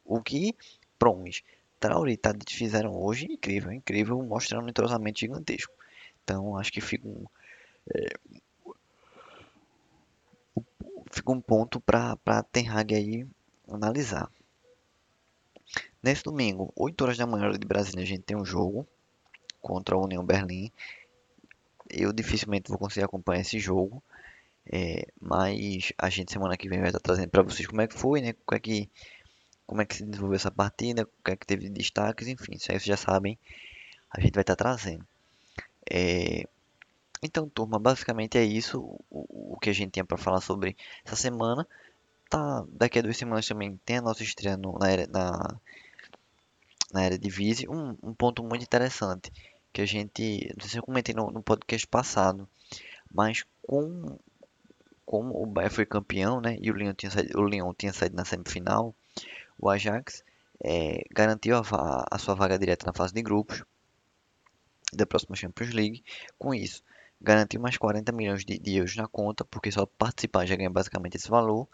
o 0.06 0.22
que 0.22 0.56
Promes, 0.98 1.44
Traoré 1.78 2.14
e 2.14 2.18
Tadic 2.18 2.56
fizeram 2.56 2.96
hoje, 2.96 3.26
incrível, 3.30 3.74
incrível, 3.74 4.24
mostrando 4.24 4.68
um 4.68 4.70
entrosamento 4.70 5.20
gigantesco. 5.20 5.74
Então 6.24 6.58
acho 6.58 6.72
que 6.72 6.80
fica 6.80 7.06
um, 7.06 7.26
é, 7.94 8.08
fica 11.12 11.32
um 11.32 11.42
ponto 11.42 11.82
para 11.82 12.44
Ten 12.52 12.70
Hag 12.70 12.96
aí 12.96 13.28
analisar. 13.70 14.30
Nesse 16.02 16.24
domingo, 16.24 16.72
8 16.76 17.02
horas 17.02 17.18
da 17.18 17.28
manhã 17.28 17.52
de 17.52 17.68
Brasília, 17.68 18.04
a 18.04 18.08
gente 18.08 18.24
tem 18.24 18.38
um 18.38 18.46
jogo 18.46 18.88
contra 19.62 19.96
a 19.96 20.00
União 20.00 20.24
Berlim. 20.24 20.72
Eu 21.90 22.14
dificilmente 22.14 22.70
vou 22.70 22.78
conseguir 22.78 23.06
acompanhar 23.06 23.42
esse 23.42 23.60
jogo, 23.60 24.02
é, 24.66 25.08
mas 25.20 25.92
a 25.98 26.10
gente 26.10 26.32
semana 26.32 26.58
que 26.58 26.70
vem 26.70 26.80
vai 26.80 26.90
estar 26.90 27.00
trazendo 27.00 27.30
para 27.30 27.44
vocês 27.44 27.68
como 27.68 27.82
é 27.82 27.88
que 27.88 27.96
foi, 27.96 28.22
né? 28.22 28.34
Como 28.46 28.58
é 28.58 28.60
que 28.60 28.90
como 29.66 29.82
é 29.82 29.86
que 29.86 29.98
se 29.98 30.06
desenvolveu 30.06 30.38
essa 30.38 30.50
partida, 30.50 31.04
o 31.04 31.24
que 31.24 31.32
é 31.32 31.36
que 31.36 31.46
teve 31.46 31.70
destaques, 31.70 32.30
enfim, 32.30 32.54
isso 32.56 32.72
aí 32.72 32.80
vocês 32.80 32.86
já 32.86 32.96
sabem, 32.96 33.38
a 34.10 34.22
gente 34.22 34.34
vai 34.34 34.42
estar 34.42 34.56
trazendo. 34.56 35.06
É... 35.92 36.46
Então, 37.22 37.50
turma, 37.50 37.78
basicamente 37.78 38.38
é 38.38 38.44
isso 38.46 38.80
o, 39.10 39.56
o 39.56 39.60
que 39.60 39.70
a 39.70 39.74
gente 39.74 39.92
tinha 39.92 40.06
para 40.06 40.18
falar 40.18 40.40
sobre 40.40 40.78
essa 41.04 41.18
semana. 41.18 41.68
Tá, 42.30 42.66
daqui 42.70 43.00
a 43.00 43.02
duas 43.02 43.18
semanas 43.18 43.48
também 43.48 43.80
tem 43.86 43.98
a 43.98 44.02
nossa 44.02 44.24
estreia 44.24 44.58
no, 44.58 44.78
na, 44.78 44.90
era, 44.90 45.08
na, 45.08 45.60
na 46.92 47.04
era 47.04 47.18
Divise. 47.18 47.68
Um, 47.70 47.98
um 48.04 48.14
ponto 48.14 48.44
muito 48.44 48.64
interessante 48.64 49.32
que 49.72 49.82
a 49.82 49.86
gente, 49.86 50.52
não 50.56 50.62
sei 50.62 50.72
se 50.72 50.78
eu 50.78 50.84
comentei 50.84 51.14
no, 51.14 51.32
no 51.32 51.42
podcast 51.42 51.86
passado, 51.88 52.48
mas 53.12 53.46
com 53.66 54.18
como 55.06 55.42
o 55.42 55.46
Bahia 55.46 55.70
foi 55.70 55.86
campeão, 55.86 56.42
né, 56.42 56.58
e 56.62 56.70
o 56.70 56.76
Leão 56.76 56.94
tinha 56.94 57.10
saído, 57.10 57.40
o 57.40 57.44
Leão 57.44 57.74
tinha 57.74 57.94
saído 57.94 58.18
na 58.18 58.26
semifinal, 58.26 58.94
o 59.58 59.70
Ajax 59.70 60.22
é, 60.62 61.02
garantiu 61.12 61.56
a, 61.56 62.06
a, 62.12 62.18
sua 62.18 62.36
vaga 62.36 62.60
direta 62.60 62.86
na 62.86 62.94
fase 62.94 63.14
de 63.14 63.22
grupos 63.22 63.64
da 64.92 65.06
próxima 65.06 65.36
Champions 65.36 65.74
League. 65.74 66.04
Com 66.38 66.54
isso, 66.54 66.84
garantiu 67.22 67.62
mais 67.62 67.78
40 67.78 68.12
milhões 68.12 68.44
de, 68.44 68.58
de 68.60 68.76
euros 68.76 68.96
na 68.98 69.08
conta, 69.08 69.46
porque 69.46 69.72
só 69.72 69.86
participar 69.86 70.46
já 70.46 70.56
ganha 70.56 70.70
basicamente 70.70 71.16
esse 71.16 71.30
valor. 71.30 71.68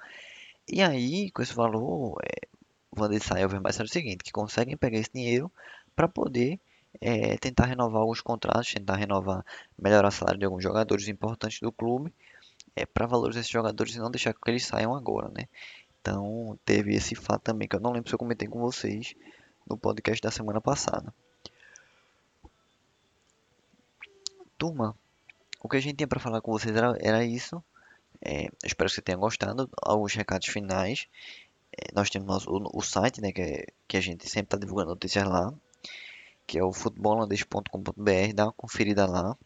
E 0.68 0.82
aí, 0.82 1.30
com 1.32 1.42
esse 1.42 1.54
valor, 1.54 2.18
é, 2.24 2.48
o 2.92 2.96
Van 2.96 3.10
der 3.10 3.22
Sar 3.22 3.40
e 3.40 3.46
Overmars 3.46 3.80
o 3.80 3.88
seguinte, 3.88 4.24
que 4.24 4.32
conseguem 4.32 4.78
pegar 4.78 4.98
esse 5.00 5.12
dinheiro 5.14 5.52
para 5.96 6.08
poder 6.08 6.60
é, 7.02 7.38
tentar 7.38 7.66
renovar 7.66 8.02
alguns 8.02 8.22
contratos, 8.22 8.74
tentar 8.74 8.96
renovar, 8.96 9.46
melhorar 9.78 10.08
o 10.08 10.12
salário 10.12 10.40
de 10.40 10.46
alguns 10.46 10.64
jogadores 10.64 11.08
importantes 11.08 11.60
do 11.60 11.72
clube, 11.72 12.14
é, 12.76 12.86
para 12.86 13.06
valorizar 13.06 13.42
esses 13.42 13.52
jogadores 13.52 13.96
e 13.96 14.00
não 14.00 14.10
deixar 14.12 14.34
que 14.34 14.50
eles 14.50 14.66
saiam 14.66 14.96
agora, 14.96 15.30
né? 15.30 15.48
Então 16.02 16.58
teve 16.66 16.96
esse 16.96 17.16
fato 17.16 17.42
também 17.42 17.68
que 17.68 17.76
eu 17.76 17.80
não 17.80 17.92
lembro 17.92 18.10
se 18.10 18.16
eu 18.16 18.20
comentei 18.20 18.48
com 18.48 18.60
vocês 18.60 19.16
no 19.68 19.78
podcast 19.78 20.22
da 20.22 20.32
semana 20.32 20.60
passada. 20.60 21.14
Turma, 24.58 24.96
o 25.62 25.70
que 25.70 25.78
a 25.78 25.80
gente 25.80 25.98
tinha 25.98 26.08
para 26.08 26.20
falar 26.20 26.42
com 26.42 26.52
vocês 26.52 26.76
era, 26.76 26.98
era 27.00 27.24
isso. 27.24 27.64
É, 28.26 28.48
espero 28.64 28.90
que 28.90 28.96
você 28.96 29.02
tenha 29.02 29.18
gostado. 29.18 29.70
Alguns 29.82 30.14
recados 30.14 30.48
finais. 30.48 31.08
É, 31.72 31.94
nós 31.94 32.10
temos 32.10 32.48
o, 32.48 32.70
o, 32.74 32.82
site, 32.82 33.20
né, 33.20 33.32
que, 33.32 33.42
é, 33.42 33.66
que 33.88 33.98
a 33.98 34.02
gente 34.02 34.30
sempre 34.30 34.48
está 34.48 34.58
divulgando 34.58 34.92
notícias 34.92 35.26
lá, 35.26 35.54
que 36.48 36.58
é 36.58 36.64
o 36.64 36.72
futebolandês.com.br. 36.72 38.34
Dá 38.34 38.46
uma 38.46 38.54
conferida 38.54 39.06
lá. 39.06 39.38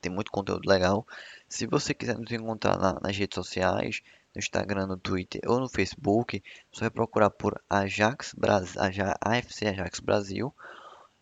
Tem 0.00 0.12
muito 0.12 0.30
conteúdo 0.30 0.68
legal. 0.68 1.06
Se 1.48 1.66
você 1.66 1.92
quiser 1.92 2.16
nos 2.16 2.30
encontrar 2.30 2.78
na, 2.78 3.00
nas 3.00 3.16
redes 3.16 3.34
sociais, 3.34 4.02
no 4.34 4.38
Instagram, 4.38 4.86
no 4.86 4.96
Twitter 4.96 5.40
ou 5.46 5.58
no 5.58 5.68
Facebook, 5.68 6.42
só 6.70 6.82
vai 6.82 6.90
procurar 6.90 7.30
por 7.30 7.60
Ajax 7.68 8.34
Brasil, 8.34 8.80
AFC 9.20 9.66
Ajax 9.66 9.98
Brasil. 9.98 10.54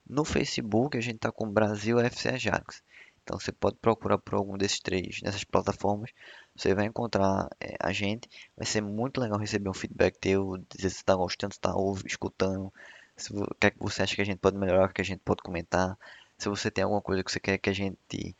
No 0.06 0.24
Facebook 0.24 0.98
a 0.98 1.00
gente 1.00 1.16
está 1.16 1.32
com 1.32 1.50
Brasil 1.50 1.98
AFC 1.98 2.28
Ajax. 2.28 2.82
Então 3.26 3.40
você 3.40 3.50
pode 3.50 3.76
procurar 3.78 4.18
por 4.18 4.34
algum 4.34 4.56
desses 4.56 4.78
três, 4.78 5.20
nessas 5.20 5.42
plataformas. 5.42 6.12
Você 6.54 6.72
vai 6.76 6.86
encontrar 6.86 7.48
é, 7.60 7.74
a 7.80 7.92
gente. 7.92 8.28
Vai 8.56 8.64
ser 8.64 8.80
muito 8.80 9.20
legal 9.20 9.36
receber 9.36 9.68
um 9.68 9.74
feedback 9.74 10.16
teu, 10.16 10.56
dizer 10.70 10.90
se 10.90 10.98
está 10.98 11.16
gostando, 11.16 11.52
se 11.52 11.58
está 11.58 11.74
escutando, 12.06 12.72
se, 13.16 13.32
o 13.32 13.52
que 13.58 13.66
é 13.66 13.70
que 13.72 13.78
você 13.80 14.04
acha 14.04 14.14
que 14.14 14.22
a 14.22 14.24
gente 14.24 14.38
pode 14.38 14.56
melhorar, 14.56 14.92
que 14.92 15.00
a 15.00 15.04
gente 15.04 15.18
pode 15.24 15.42
comentar. 15.42 15.98
Se 16.38 16.48
você 16.48 16.70
tem 16.70 16.84
alguma 16.84 17.02
coisa 17.02 17.24
que 17.24 17.32
você 17.32 17.40
quer 17.40 17.58
que 17.58 17.68
a 17.68 17.72
gente 17.72 18.36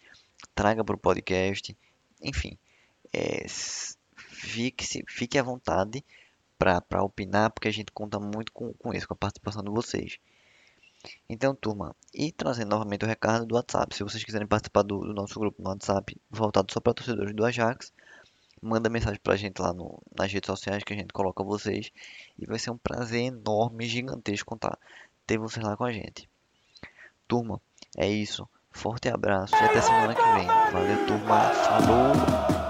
traga 0.55 0.85
para 0.85 0.95
o 0.95 0.99
podcast. 0.99 1.77
Enfim, 2.23 2.57
é, 3.13 3.45
fique, 4.15 4.87
fique 5.09 5.37
à 5.37 5.43
vontade 5.43 6.05
para 6.57 7.03
opinar, 7.03 7.51
porque 7.51 7.67
a 7.67 7.73
gente 7.73 7.91
conta 7.91 8.21
muito 8.21 8.53
com, 8.53 8.73
com 8.75 8.95
isso, 8.95 9.09
com 9.09 9.15
a 9.15 9.17
participação 9.17 9.65
de 9.65 9.71
vocês. 9.71 10.21
Então, 11.29 11.55
turma, 11.55 11.95
e 12.15 12.33
trazendo 12.33 12.71
novamente 12.71 13.05
o 13.05 13.09
recado 13.09 13.47
do 13.47 13.55
WhatsApp. 13.55 13.95
Se 13.95 14.03
vocês 14.03 14.23
quiserem 14.25 14.47
participar 14.47 14.83
do, 14.83 15.01
do 15.01 15.15
nosso 15.15 15.39
grupo 15.39 15.63
no 15.63 15.71
WhatsApp, 15.71 16.17
voltado 16.31 16.73
só 16.73 16.81
para 16.81 16.95
torcedores 16.95 17.35
do 17.35 17.45
Ajax, 17.45 17.93
manda 18.63 18.89
mensagem 18.89 19.21
para 19.23 19.35
a 19.35 19.37
gente 19.37 19.61
lá 19.61 19.73
no, 19.73 20.03
nas 20.17 20.33
redes 20.33 20.47
sociais 20.47 20.83
que 20.83 20.93
a 20.93 20.97
gente 20.97 21.13
coloca 21.13 21.43
vocês. 21.43 21.91
E 22.39 22.47
vai 22.47 22.59
ser 22.59 22.71
um 22.71 22.79
prazer 22.79 23.25
enorme, 23.25 23.87
gigantesco 23.87 24.49
contar, 24.49 24.79
ter 25.27 25.39
vocês 25.39 25.65
lá 25.65 25.77
com 25.77 25.85
a 25.85 25.93
gente. 25.93 26.29
Turma, 27.29 27.61
é 27.97 28.09
isso. 28.09 28.49
Forte 28.71 29.09
abraço 29.09 29.55
e 29.55 29.59
até 29.59 29.81
semana 29.81 30.15
que 30.15 30.23
vem. 30.23 30.47
Valeu, 30.47 31.07
turma. 31.07 31.41
Falou! 31.55 32.66